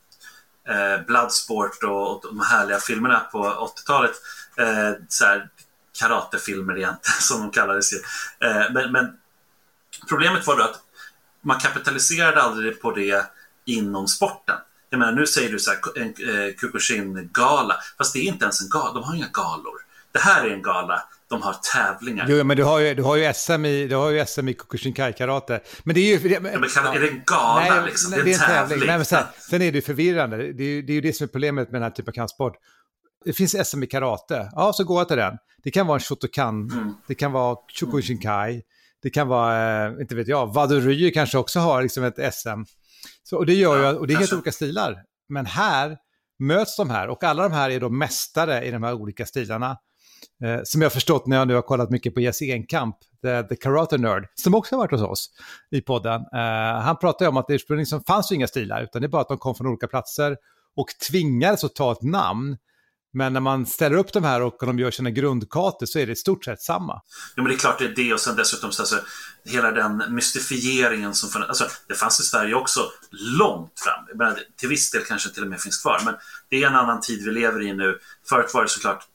eh, 0.68 1.06
Bloodsport 1.06 1.82
och, 1.82 2.16
och 2.16 2.22
de 2.22 2.40
härliga 2.40 2.78
filmerna 2.78 3.20
på 3.20 3.38
80-talet. 3.38 4.12
Eh, 4.56 4.92
så 5.08 5.24
här, 5.24 5.48
karatefilmer 5.98 6.76
egentligen, 6.76 7.20
som 7.20 7.40
de 7.40 7.50
kallades. 7.50 7.92
Eh, 7.92 8.72
men, 8.72 8.92
men 8.92 9.16
problemet 10.08 10.46
var 10.46 10.56
då 10.56 10.62
att 10.62 10.80
man 11.40 11.58
kapitaliserade 11.58 12.42
aldrig 12.42 12.80
på 12.80 12.92
det 12.92 13.26
inom 13.64 14.08
sporten. 14.08 14.56
Jag 14.90 14.98
menar, 14.98 15.12
nu 15.12 15.26
säger 15.26 15.52
du 15.52 15.58
så 15.58 15.70
här, 15.70 15.78
en 15.96 16.08
eh, 16.08 16.54
Kukushin-gala, 16.54 17.76
fast 17.98 18.12
det 18.12 18.18
är 18.18 18.22
inte 18.22 18.44
ens 18.44 18.60
en 18.60 18.68
gala, 18.68 18.92
de 18.92 19.04
har 19.04 19.14
inga 19.14 19.28
galor. 19.32 19.78
Det 20.12 20.18
här 20.18 20.44
är 20.44 20.50
en 20.50 20.62
gala, 20.62 21.02
de 21.28 21.42
har 21.42 21.56
tävlingar. 21.72 22.26
Jo, 22.28 22.44
men 22.44 22.56
du 22.56 22.64
har 22.64 22.78
ju, 22.78 22.94
du 22.94 23.02
har 23.02 23.16
ju 23.16 23.34
SM 23.34 23.64
i, 23.64 23.86
du 23.86 23.96
har 23.96 24.10
ju 24.10 24.26
SM 24.26 24.48
i 24.48 24.54
Kukushinkai-karate. 24.54 25.60
Men 25.84 25.94
det 25.94 26.00
är 26.00 26.18
ju... 26.18 26.28
Det, 26.28 26.40
men, 26.40 26.52
ja, 26.52 26.58
men 26.58 26.68
kan, 26.68 26.86
är 26.86 27.00
det 27.00 27.08
en 27.08 27.22
gala 27.26 27.60
nej, 27.60 27.86
liksom? 27.86 28.10
Nej, 28.10 28.20
det 28.24 28.30
är 28.30 28.34
en 28.34 28.38
tävling. 28.38 28.68
tävling. 28.68 28.86
Nej, 28.86 28.96
men 28.96 29.04
sen, 29.04 29.24
sen 29.50 29.62
är 29.62 29.72
det 29.72 29.78
ju 29.78 29.82
förvirrande. 29.82 30.36
Det 30.36 30.62
är 30.62 30.68
ju 30.68 30.82
det, 30.82 30.92
är 30.92 30.94
ju 30.94 31.00
det 31.00 31.12
som 31.12 31.24
är 31.24 31.28
problemet 31.28 31.70
med 31.70 31.80
den 31.80 31.82
här 31.82 31.90
typen 31.90 32.10
av 32.10 32.14
kampsport 32.14 32.56
det 33.24 33.32
finns 33.32 33.68
SM 33.68 33.82
i 33.82 33.86
karate, 33.86 34.50
ja 34.52 34.72
så 34.72 34.84
går 34.84 35.00
jag 35.00 35.08
till 35.08 35.16
den. 35.16 35.38
Det 35.62 35.70
kan 35.70 35.86
vara 35.86 35.96
en 35.96 36.00
Shotokan, 36.00 36.70
mm. 36.70 36.94
det 37.08 37.14
kan 37.14 37.32
vara 37.32 37.56
Chokushinkai, 37.80 38.62
det 39.02 39.10
kan 39.10 39.28
vara, 39.28 39.86
eh, 39.86 40.00
inte 40.00 40.14
vet 40.14 40.28
jag, 40.28 40.54
Vaduryu 40.54 41.10
kanske 41.10 41.38
också 41.38 41.60
har 41.60 41.82
liksom 41.82 42.04
ett 42.04 42.34
SM. 42.34 42.62
Så, 43.22 43.36
och 43.36 43.46
det 43.46 43.54
gör 43.54 43.82
ja, 43.82 43.92
ju, 43.92 43.98
och 43.98 44.06
det 44.06 44.14
är 44.14 44.18
helt 44.18 44.32
olika 44.32 44.52
stilar. 44.52 45.02
Men 45.28 45.46
här 45.46 45.96
möts 46.38 46.76
de 46.76 46.90
här 46.90 47.08
och 47.08 47.24
alla 47.24 47.42
de 47.42 47.52
här 47.52 47.70
är 47.70 47.80
då 47.80 47.90
mästare 47.90 48.64
i 48.64 48.70
de 48.70 48.82
här 48.82 48.94
olika 48.94 49.26
stilarna. 49.26 49.78
Eh, 50.44 50.60
som 50.64 50.82
jag 50.82 50.86
har 50.86 50.94
förstått 50.94 51.26
när 51.26 51.36
jag 51.36 51.48
nu 51.48 51.54
har 51.54 51.62
kollat 51.62 51.90
mycket 51.90 52.14
på 52.14 52.20
Jesse 52.20 52.44
Enkamp, 52.44 52.96
the, 53.22 53.42
the 53.42 53.56
Karate 53.56 53.98
Nerd, 53.98 54.26
som 54.34 54.54
också 54.54 54.74
har 54.74 54.78
varit 54.78 54.90
hos 54.90 55.02
oss 55.02 55.30
i 55.70 55.80
podden. 55.80 56.20
Eh, 56.20 56.80
han 56.80 56.96
pratar 56.96 57.24
ju 57.24 57.28
om 57.28 57.36
att 57.36 57.46
det 57.46 57.54
ursprungligen 57.54 57.82
liksom 57.82 58.04
fanns 58.04 58.32
inga 58.32 58.46
stilar, 58.46 58.82
utan 58.82 59.02
det 59.02 59.06
är 59.06 59.08
bara 59.08 59.22
att 59.22 59.28
de 59.28 59.38
kom 59.38 59.54
från 59.54 59.66
olika 59.66 59.88
platser 59.88 60.36
och 60.76 60.86
tvingades 61.10 61.64
att 61.64 61.74
ta 61.74 61.92
ett 61.92 62.02
namn 62.02 62.56
men 63.12 63.32
när 63.32 63.40
man 63.40 63.66
ställer 63.66 63.96
upp 63.96 64.12
de 64.12 64.24
här 64.24 64.42
och 64.42 64.56
de 64.60 64.78
gör 64.78 64.90
sina 64.90 65.10
grundkartor 65.10 65.86
så 65.86 65.98
är 65.98 66.06
det 66.06 66.12
i 66.12 66.16
stort 66.16 66.44
sett 66.44 66.62
samma. 66.62 67.02
Ja, 67.36 67.42
men 67.42 67.44
det 67.44 67.54
är 67.54 67.58
klart 67.58 67.78
det 67.78 67.84
är 67.84 67.94
det 67.96 68.12
och 68.12 68.20
sen 68.20 68.36
dessutom 68.36 68.72
så 68.72 68.82
alltså, 68.82 69.00
hela 69.44 69.70
den 69.70 70.14
mystifieringen 70.14 71.14
som 71.14 71.30
fanns, 71.30 71.48
alltså, 71.48 71.64
det 71.88 71.94
fanns 71.94 72.20
i 72.20 72.22
Sverige 72.22 72.54
också 72.54 72.80
långt 73.10 73.80
fram. 73.80 74.18
Menar, 74.18 74.38
till 74.56 74.68
viss 74.68 74.90
del 74.90 75.02
kanske 75.02 75.30
till 75.30 75.42
och 75.42 75.48
med 75.48 75.60
finns 75.60 75.82
kvar, 75.82 76.00
men 76.04 76.14
det 76.48 76.62
är 76.62 76.66
en 76.66 76.74
annan 76.74 77.00
tid 77.00 77.24
vi 77.24 77.30
lever 77.30 77.62
i 77.62 77.72
nu. 77.74 77.98
Förut 78.28 78.54
var 78.54 78.62
det 78.62 78.68
såklart 78.68 79.06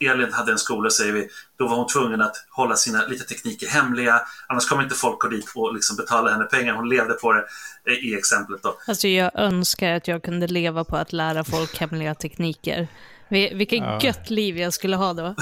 Elin 0.00 0.32
hade 0.32 0.52
en 0.52 0.58
skola, 0.58 0.90
säger 0.90 1.12
vi, 1.12 1.28
då 1.58 1.68
var 1.68 1.76
hon 1.76 1.86
tvungen 1.86 2.20
att 2.20 2.36
hålla 2.50 2.76
sina 2.76 3.06
lite 3.06 3.24
tekniker 3.24 3.66
hemliga. 3.66 4.20
Annars 4.48 4.68
kommer 4.68 4.82
inte 4.82 4.94
folk 4.94 5.20
gå 5.20 5.28
dit 5.28 5.52
och 5.54 5.74
liksom 5.74 5.96
betala 5.96 6.30
henne 6.30 6.44
pengar. 6.44 6.74
Hon 6.74 6.88
levde 6.88 7.14
på 7.14 7.32
det 7.32 7.46
i 7.90 8.14
exemplet. 8.14 8.62
Då. 8.62 8.78
Alltså 8.86 9.08
jag 9.08 9.30
önskar 9.34 9.92
att 9.92 10.08
jag 10.08 10.22
kunde 10.22 10.46
leva 10.46 10.84
på 10.84 10.96
att 10.96 11.12
lära 11.12 11.44
folk 11.44 11.78
hemliga 11.78 12.14
tekniker. 12.14 12.88
Vilket 13.30 13.78
ja. 13.78 13.98
gött 14.02 14.30
liv 14.30 14.58
jag 14.58 14.72
skulle 14.72 14.96
ha 14.96 15.12
då. 15.12 15.22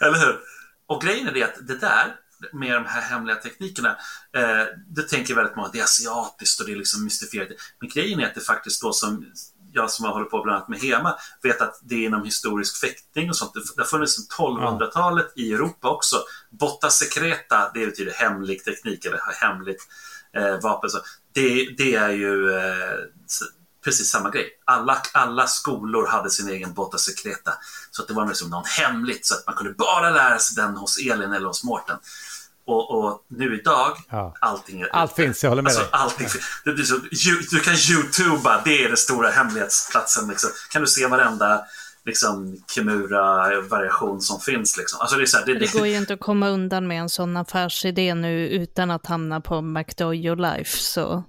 Eller 0.00 0.18
hur? 0.26 0.38
Och 0.86 1.02
grejen 1.02 1.28
är 1.28 1.32
det 1.32 1.42
att 1.42 1.66
det 1.66 1.78
där 1.78 2.16
med 2.52 2.74
de 2.74 2.84
här 2.86 3.00
hemliga 3.00 3.36
teknikerna, 3.36 3.96
eh, 4.36 4.66
det 4.88 5.08
tänker 5.08 5.34
väldigt 5.34 5.56
många 5.56 5.66
att 5.66 5.72
det 5.72 5.78
är 5.78 5.84
asiatiskt 5.84 6.60
och 6.60 6.66
det 6.66 6.72
är 6.72 6.76
liksom 6.76 7.04
mystifierat. 7.04 7.48
Men 7.80 7.88
grejen 7.88 8.20
är 8.20 8.26
att 8.26 8.34
det 8.34 8.40
faktiskt 8.40 8.82
då 8.82 8.92
som 8.92 9.26
jag 9.72 9.90
som 9.90 10.04
har 10.04 10.12
hållit 10.12 10.30
på 10.30 10.42
bland 10.42 10.56
annat 10.56 10.68
med 10.68 10.78
HEMA 10.78 11.16
vet 11.42 11.60
att 11.60 11.80
det 11.82 11.94
är 11.94 12.06
inom 12.06 12.24
historisk 12.24 12.80
fäktning 12.80 13.28
och 13.28 13.36
sånt. 13.36 13.54
Det 13.54 13.82
har 13.82 13.86
funnits 13.86 14.14
sedan 14.14 14.46
1200-talet 14.46 15.32
i 15.36 15.52
Europa 15.52 15.90
också. 15.90 16.16
Botta 16.50 16.90
secreta, 16.90 17.70
det 17.74 17.86
betyder 17.86 18.12
hemlig 18.12 18.64
teknik 18.64 19.04
eller 19.04 19.20
hemligt 19.40 19.82
eh, 20.36 20.60
vapen. 20.62 20.90
Så 20.90 20.98
det, 21.32 21.68
det 21.76 21.94
är 21.94 22.10
ju 22.10 22.56
eh, 22.56 22.98
precis 23.84 24.10
samma 24.10 24.30
grej. 24.30 24.48
Alla, 24.64 25.02
alla 25.12 25.46
skolor 25.46 26.06
hade 26.06 26.30
sin 26.30 26.48
egen 26.48 26.72
botta 26.74 26.98
secreta. 26.98 27.52
Så 27.90 28.02
att 28.02 28.08
det 28.08 28.14
var 28.14 28.26
liksom 28.26 28.50
någon 28.50 28.64
hemligt 28.64 29.26
så 29.26 29.34
att 29.34 29.46
man 29.46 29.54
kunde 29.56 29.72
bara 29.72 30.10
lära 30.10 30.38
sig 30.38 30.56
den 30.64 30.76
hos 30.76 30.98
Elin 30.98 31.32
eller 31.32 31.46
hos 31.46 31.64
Mårten. 31.64 31.96
Och, 32.66 32.90
och, 32.98 33.24
nu 33.28 33.60
idag, 33.60 33.96
Ja. 34.10 34.34
allting 34.40 34.80
är 34.80 34.88
Allt 34.92 35.12
finns, 35.14 35.42
jag 35.42 35.50
håller 35.50 35.62
med 35.62 35.70
alltså, 35.70 35.82
dig. 35.82 35.90
allting 35.92 36.28
finns. 36.28 36.44
Du, 36.64 36.74
du, 36.74 36.84
du 37.50 37.60
kan 37.60 37.74
youtuba, 37.74 38.62
det 38.64 38.84
är 38.84 38.88
den 38.88 38.96
stora 38.96 39.30
hemlighetsplatsen. 39.30 40.28
Liksom. 40.28 40.50
Kan 40.70 40.82
du 40.82 40.88
se 40.88 41.06
varenda 41.06 41.64
liksom, 42.06 42.56
Kimura-variation 42.74 44.20
som 44.20 44.40
finns. 44.40 44.76
Liksom. 44.76 45.00
Alltså, 45.00 45.16
det, 45.16 45.22
är 45.22 45.26
så 45.26 45.38
här, 45.38 45.46
det, 45.46 45.58
Det 45.58 45.72
går 45.72 45.86
ju 45.86 45.96
inte 45.96 46.14
att 46.14 46.20
komma 46.20 46.48
undan 46.48 46.86
med 46.86 47.00
en 47.00 47.08
sån 47.08 47.36
affärsidé 47.36 48.14
nu 48.14 48.48
utan 48.48 48.90
att 48.90 49.06
hamna 49.06 49.40
på 49.40 49.60
McDojo 49.60 50.34
Life, 50.34 50.78
så 50.78 51.24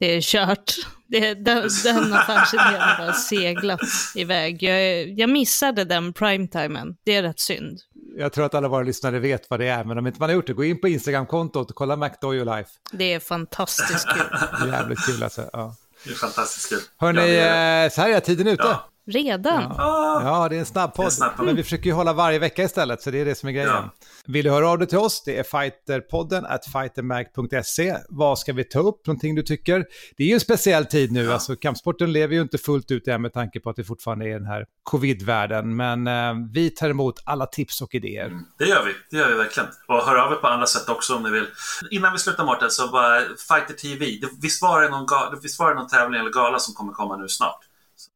det 0.00 0.16
är 0.16 0.20
kört. 0.20 0.74
Det, 1.06 1.34
den, 1.34 1.68
den 1.84 2.12
affärsidén 2.12 2.80
har 2.80 2.98
bara 2.98 3.12
seglat 3.12 3.80
iväg. 4.14 4.62
Jag, 4.62 5.08
jag 5.18 5.30
missade 5.30 5.84
den 5.84 6.12
primetimen, 6.12 6.96
det 7.04 7.14
är 7.16 7.22
rätt 7.22 7.40
synd. 7.40 7.78
Jag 8.16 8.32
tror 8.32 8.44
att 8.46 8.54
alla 8.54 8.68
våra 8.68 8.82
lyssnare 8.82 9.18
vet 9.18 9.50
vad 9.50 9.60
det 9.60 9.66
är, 9.68 9.84
men 9.84 9.98
om 9.98 10.06
inte 10.06 10.20
man 10.20 10.28
har 10.28 10.34
gjort 10.34 10.46
det, 10.46 10.52
gå 10.52 10.64
in 10.64 10.80
på 10.80 10.88
Instagram-kontot 10.88 11.70
och 11.70 11.76
kolla 11.76 11.96
McDojo 11.96 12.44
Life. 12.44 12.70
Det 12.92 13.12
är 13.12 13.20
fantastiskt 13.20 14.06
kul. 14.08 14.68
Jävligt 14.72 15.06
kul 15.06 15.22
alltså. 15.22 15.50
Ja. 15.52 15.76
det 16.04 16.10
är 16.10 16.14
fantastiskt 16.14 16.68
kul. 16.68 16.78
Hörni, 16.98 17.20
Ja, 17.20 17.26
är- 17.26 17.84
eh, 17.84 17.90
så 17.90 18.00
här 18.00 18.10
är 18.10 18.20
tiden 18.20 18.46
ute. 18.46 18.62
Ja. 18.62 18.89
Redan? 19.06 19.74
Ja, 19.78 20.46
det 20.50 20.56
är 20.56 20.60
en 20.60 20.66
snabb 20.66 20.94
podd. 20.94 21.12
snabb 21.12 21.36
podd. 21.36 21.46
Men 21.46 21.56
vi 21.56 21.62
försöker 21.62 21.84
ju 21.84 21.92
hålla 21.92 22.12
varje 22.12 22.38
vecka 22.38 22.62
istället, 22.62 23.02
så 23.02 23.10
det 23.10 23.20
är 23.20 23.24
det 23.24 23.34
som 23.34 23.48
är 23.48 23.52
grejen. 23.52 23.68
Ja. 23.68 23.90
Vill 24.26 24.44
du 24.44 24.50
höra 24.50 24.68
av 24.68 24.78
dig 24.78 24.88
till 24.88 24.98
oss? 24.98 25.22
Det 25.24 25.38
är 25.38 25.42
fighterpodden 25.42 26.46
at 26.46 26.66
fightermag.se. 26.66 27.96
Vad 28.08 28.38
ska 28.38 28.52
vi 28.52 28.64
ta 28.64 28.78
upp? 28.78 29.06
Någonting 29.06 29.34
du 29.34 29.42
tycker? 29.42 29.84
Det 30.16 30.24
är 30.24 30.28
ju 30.28 30.34
en 30.34 30.40
speciell 30.40 30.86
tid 30.86 31.12
nu. 31.12 31.32
Alltså, 31.32 31.56
kampsporten 31.56 32.12
lever 32.12 32.34
ju 32.34 32.42
inte 32.42 32.58
fullt 32.58 32.90
ut 32.90 33.08
än 33.08 33.22
med 33.22 33.32
tanke 33.32 33.60
på 33.60 33.70
att 33.70 33.76
det 33.76 33.84
fortfarande 33.84 34.28
är 34.28 34.32
den 34.32 34.46
här 34.46 34.64
covid-världen. 34.82 35.76
Men 35.76 36.06
eh, 36.06 36.34
vi 36.52 36.70
tar 36.70 36.90
emot 36.90 37.14
alla 37.24 37.46
tips 37.46 37.80
och 37.80 37.94
idéer. 37.94 38.32
Det 38.58 38.64
gör 38.64 38.84
vi, 38.84 38.92
det 39.10 39.16
gör 39.16 39.28
vi 39.28 39.34
verkligen. 39.34 39.68
Och 39.88 39.96
hör 39.96 40.16
av 40.16 40.32
er 40.32 40.36
på 40.36 40.46
andra 40.46 40.66
sätt 40.66 40.88
också 40.88 41.16
om 41.16 41.22
ni 41.22 41.30
vill. 41.30 41.46
Innan 41.90 42.12
vi 42.12 42.18
slutar 42.18 42.44
Mårten, 42.44 42.70
så 42.70 42.88
bara 42.88 43.20
Fighter 43.20 43.74
TV. 43.74 44.04
Det, 44.20 44.28
visst, 44.42 44.62
var 44.62 44.82
det 44.82 44.88
någon 44.88 45.06
visst 45.42 45.58
var 45.58 45.68
det 45.68 45.74
någon 45.74 45.88
tävling 45.88 46.20
eller 46.20 46.30
gala 46.30 46.58
som 46.58 46.74
kommer 46.74 46.92
komma 46.92 47.16
nu 47.16 47.28
snart? 47.28 47.69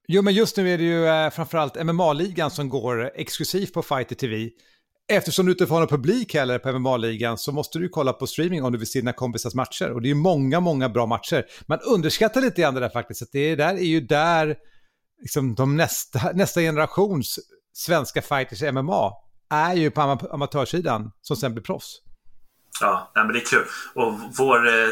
Jo, 0.09 0.23
men 0.23 0.35
just 0.35 0.57
nu 0.57 0.70
är 0.70 0.79
det 0.79 0.85
ju 0.85 1.07
eh, 1.07 1.31
framförallt 1.31 1.85
MMA-ligan 1.85 2.51
som 2.51 2.68
går 2.68 3.11
exklusivt 3.14 3.73
på 3.73 3.83
Fighter 3.83 4.14
TV. 4.14 4.51
Eftersom 5.09 5.47
du 5.47 5.53
inte 5.53 5.66
får 5.66 5.79
någon 5.79 5.88
publik 5.88 6.35
heller 6.35 6.59
på 6.59 6.79
MMA-ligan 6.79 7.38
så 7.38 7.53
måste 7.53 7.79
du 7.79 7.85
ju 7.85 7.88
kolla 7.88 8.12
på 8.12 8.27
streaming 8.27 8.64
om 8.64 8.73
du 8.73 8.79
vill 8.79 8.90
se 8.90 8.99
dina 8.99 9.12
kompisars 9.12 9.55
matcher. 9.55 9.90
Och 9.90 10.03
det 10.03 10.07
är 10.07 10.14
ju 10.14 10.14
många, 10.14 10.61
många 10.61 10.88
bra 10.88 11.07
matcher. 11.07 11.44
Man 11.66 11.81
underskattar 11.81 12.40
lite 12.40 12.61
grann 12.61 12.75
det 12.75 12.81
där 12.81 12.88
faktiskt. 12.88 13.23
Att 13.23 13.33
det 13.33 13.57
där 13.57 13.75
är 13.75 13.87
ju 13.87 14.01
där 14.01 14.57
liksom, 15.23 15.55
de 15.55 15.77
nästa, 15.77 16.33
nästa 16.35 16.61
generations 16.61 17.38
svenska 17.73 18.23
fighters 18.23 18.62
i 18.62 18.73
MMA 18.73 19.12
är 19.51 19.75
ju 19.75 19.90
på 19.90 20.01
am 20.01 20.18
amatörsidan 20.31 21.11
som 21.20 21.37
sen 21.37 21.55
blir 21.55 21.62
proffs. 21.62 22.01
Ja, 22.81 23.12
men 23.14 23.29
det 23.29 23.38
är 23.38 23.44
kul. 23.44 23.66
Och 23.94 24.12
vår 24.38 24.68
eh, 24.68 24.88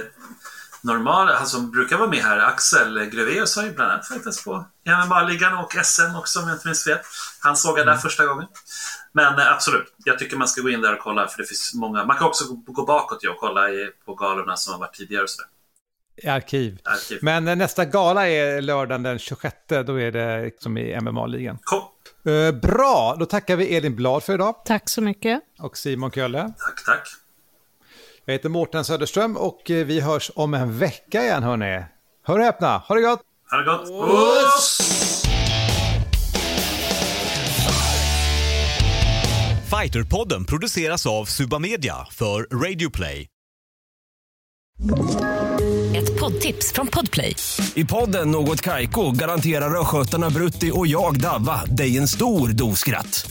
normala, 0.82 1.36
han 1.36 1.46
som 1.46 1.70
brukar 1.70 1.96
vara 1.96 2.08
med 2.08 2.18
här, 2.18 2.38
Axel 2.38 3.04
Greveus 3.04 3.56
har 3.56 3.62
ju 3.62 3.72
bland 3.72 3.92
annat 3.92 4.08
fightats 4.08 4.44
på 4.44 4.64
MMA-ligan 4.86 5.58
och 5.58 5.72
SM 5.84 6.16
också 6.16 6.40
om 6.40 6.48
jag 6.48 6.56
inte 6.56 6.66
minns 6.68 6.84
fel. 6.84 6.98
Han 7.40 7.56
såg 7.56 7.78
jag 7.78 7.86
där 7.86 7.96
första 7.96 8.26
gången. 8.26 8.46
Men 9.12 9.38
eh, 9.38 9.52
absolut, 9.52 9.94
jag 10.04 10.18
tycker 10.18 10.36
man 10.36 10.48
ska 10.48 10.62
gå 10.62 10.70
in 10.70 10.80
där 10.80 10.92
och 10.92 10.98
kolla 10.98 11.28
för 11.28 11.38
det 11.38 11.48
finns 11.48 11.74
många. 11.74 12.04
Man 12.04 12.16
kan 12.16 12.26
också 12.26 12.44
gå, 12.54 12.86
bakåt 12.86 13.26
och 13.26 13.36
kolla 13.40 13.70
i, 13.70 13.90
på 14.06 14.14
galorna 14.14 14.56
som 14.56 14.72
har 14.72 14.80
varit 14.80 14.94
tidigare 14.94 15.22
och 15.22 15.30
sådär. 15.30 15.48
I 16.16 16.28
arkiv. 16.28 16.78
Arkiv. 16.84 17.18
Men 17.22 17.48
eh, 17.48 17.56
nästa 17.56 17.84
gala 17.84 18.28
är 18.28 18.60
lördagen 18.60 19.02
den 19.02 19.18
26, 19.18 19.56
då 19.86 20.00
är 20.00 20.12
det 20.12 20.50
som 20.62 20.78
i 20.78 21.00
MMA-ligan. 21.00 21.58
Eh, 22.24 22.54
bra, 22.54 23.16
då 23.18 23.26
tackar 23.26 23.56
vi 23.56 23.76
Elin 23.76 23.96
Blad 23.96 24.22
för 24.22 24.34
idag 24.34 24.54
Tack 24.64 24.88
så 24.88 25.00
mycket. 25.02 25.40
och 25.58 25.76
Simon 25.76 26.10
Kölle. 26.10 26.52
Tack, 26.58 26.84
tack. 26.84 27.08
Jag 28.24 28.32
heter 28.32 28.48
Mårten 28.48 28.84
Söderström 28.84 29.36
och 29.36 29.70
eh, 29.70 29.86
vi 29.86 30.00
hörs 30.00 30.30
om 30.34 30.54
en 30.54 30.78
vecka 30.78 31.22
igen 31.22 31.42
hörni. 31.42 31.84
Hör 32.24 32.38
och 32.38 32.44
häpna, 32.44 32.78
ha 32.78 32.94
det 32.94 33.00
gott! 33.00 33.20
Ha 33.50 33.58
det 33.58 33.64
gott. 33.64 33.88
Puss! 34.10 34.78
Fighterpodden 39.70 40.44
produceras 40.44 41.06
av 41.06 41.24
Suba 41.24 41.58
Media 41.58 41.94
för 42.10 42.42
Radio 42.64 42.90
Play. 42.90 43.26
Ett 45.96 46.20
poddtips 46.20 46.72
från 46.72 46.86
Podplay. 46.86 47.36
I 47.74 47.84
podden 47.84 48.30
Något 48.30 48.60
Kaiko 48.60 49.10
garanterar 49.10 49.80
östgötarna 49.80 50.30
Brutti 50.30 50.70
och 50.74 50.86
jag, 50.86 51.20
Davva, 51.20 51.64
dig 51.64 51.98
en 51.98 52.08
stor 52.08 52.48
dos 52.48 52.78
skratt. 52.78 53.30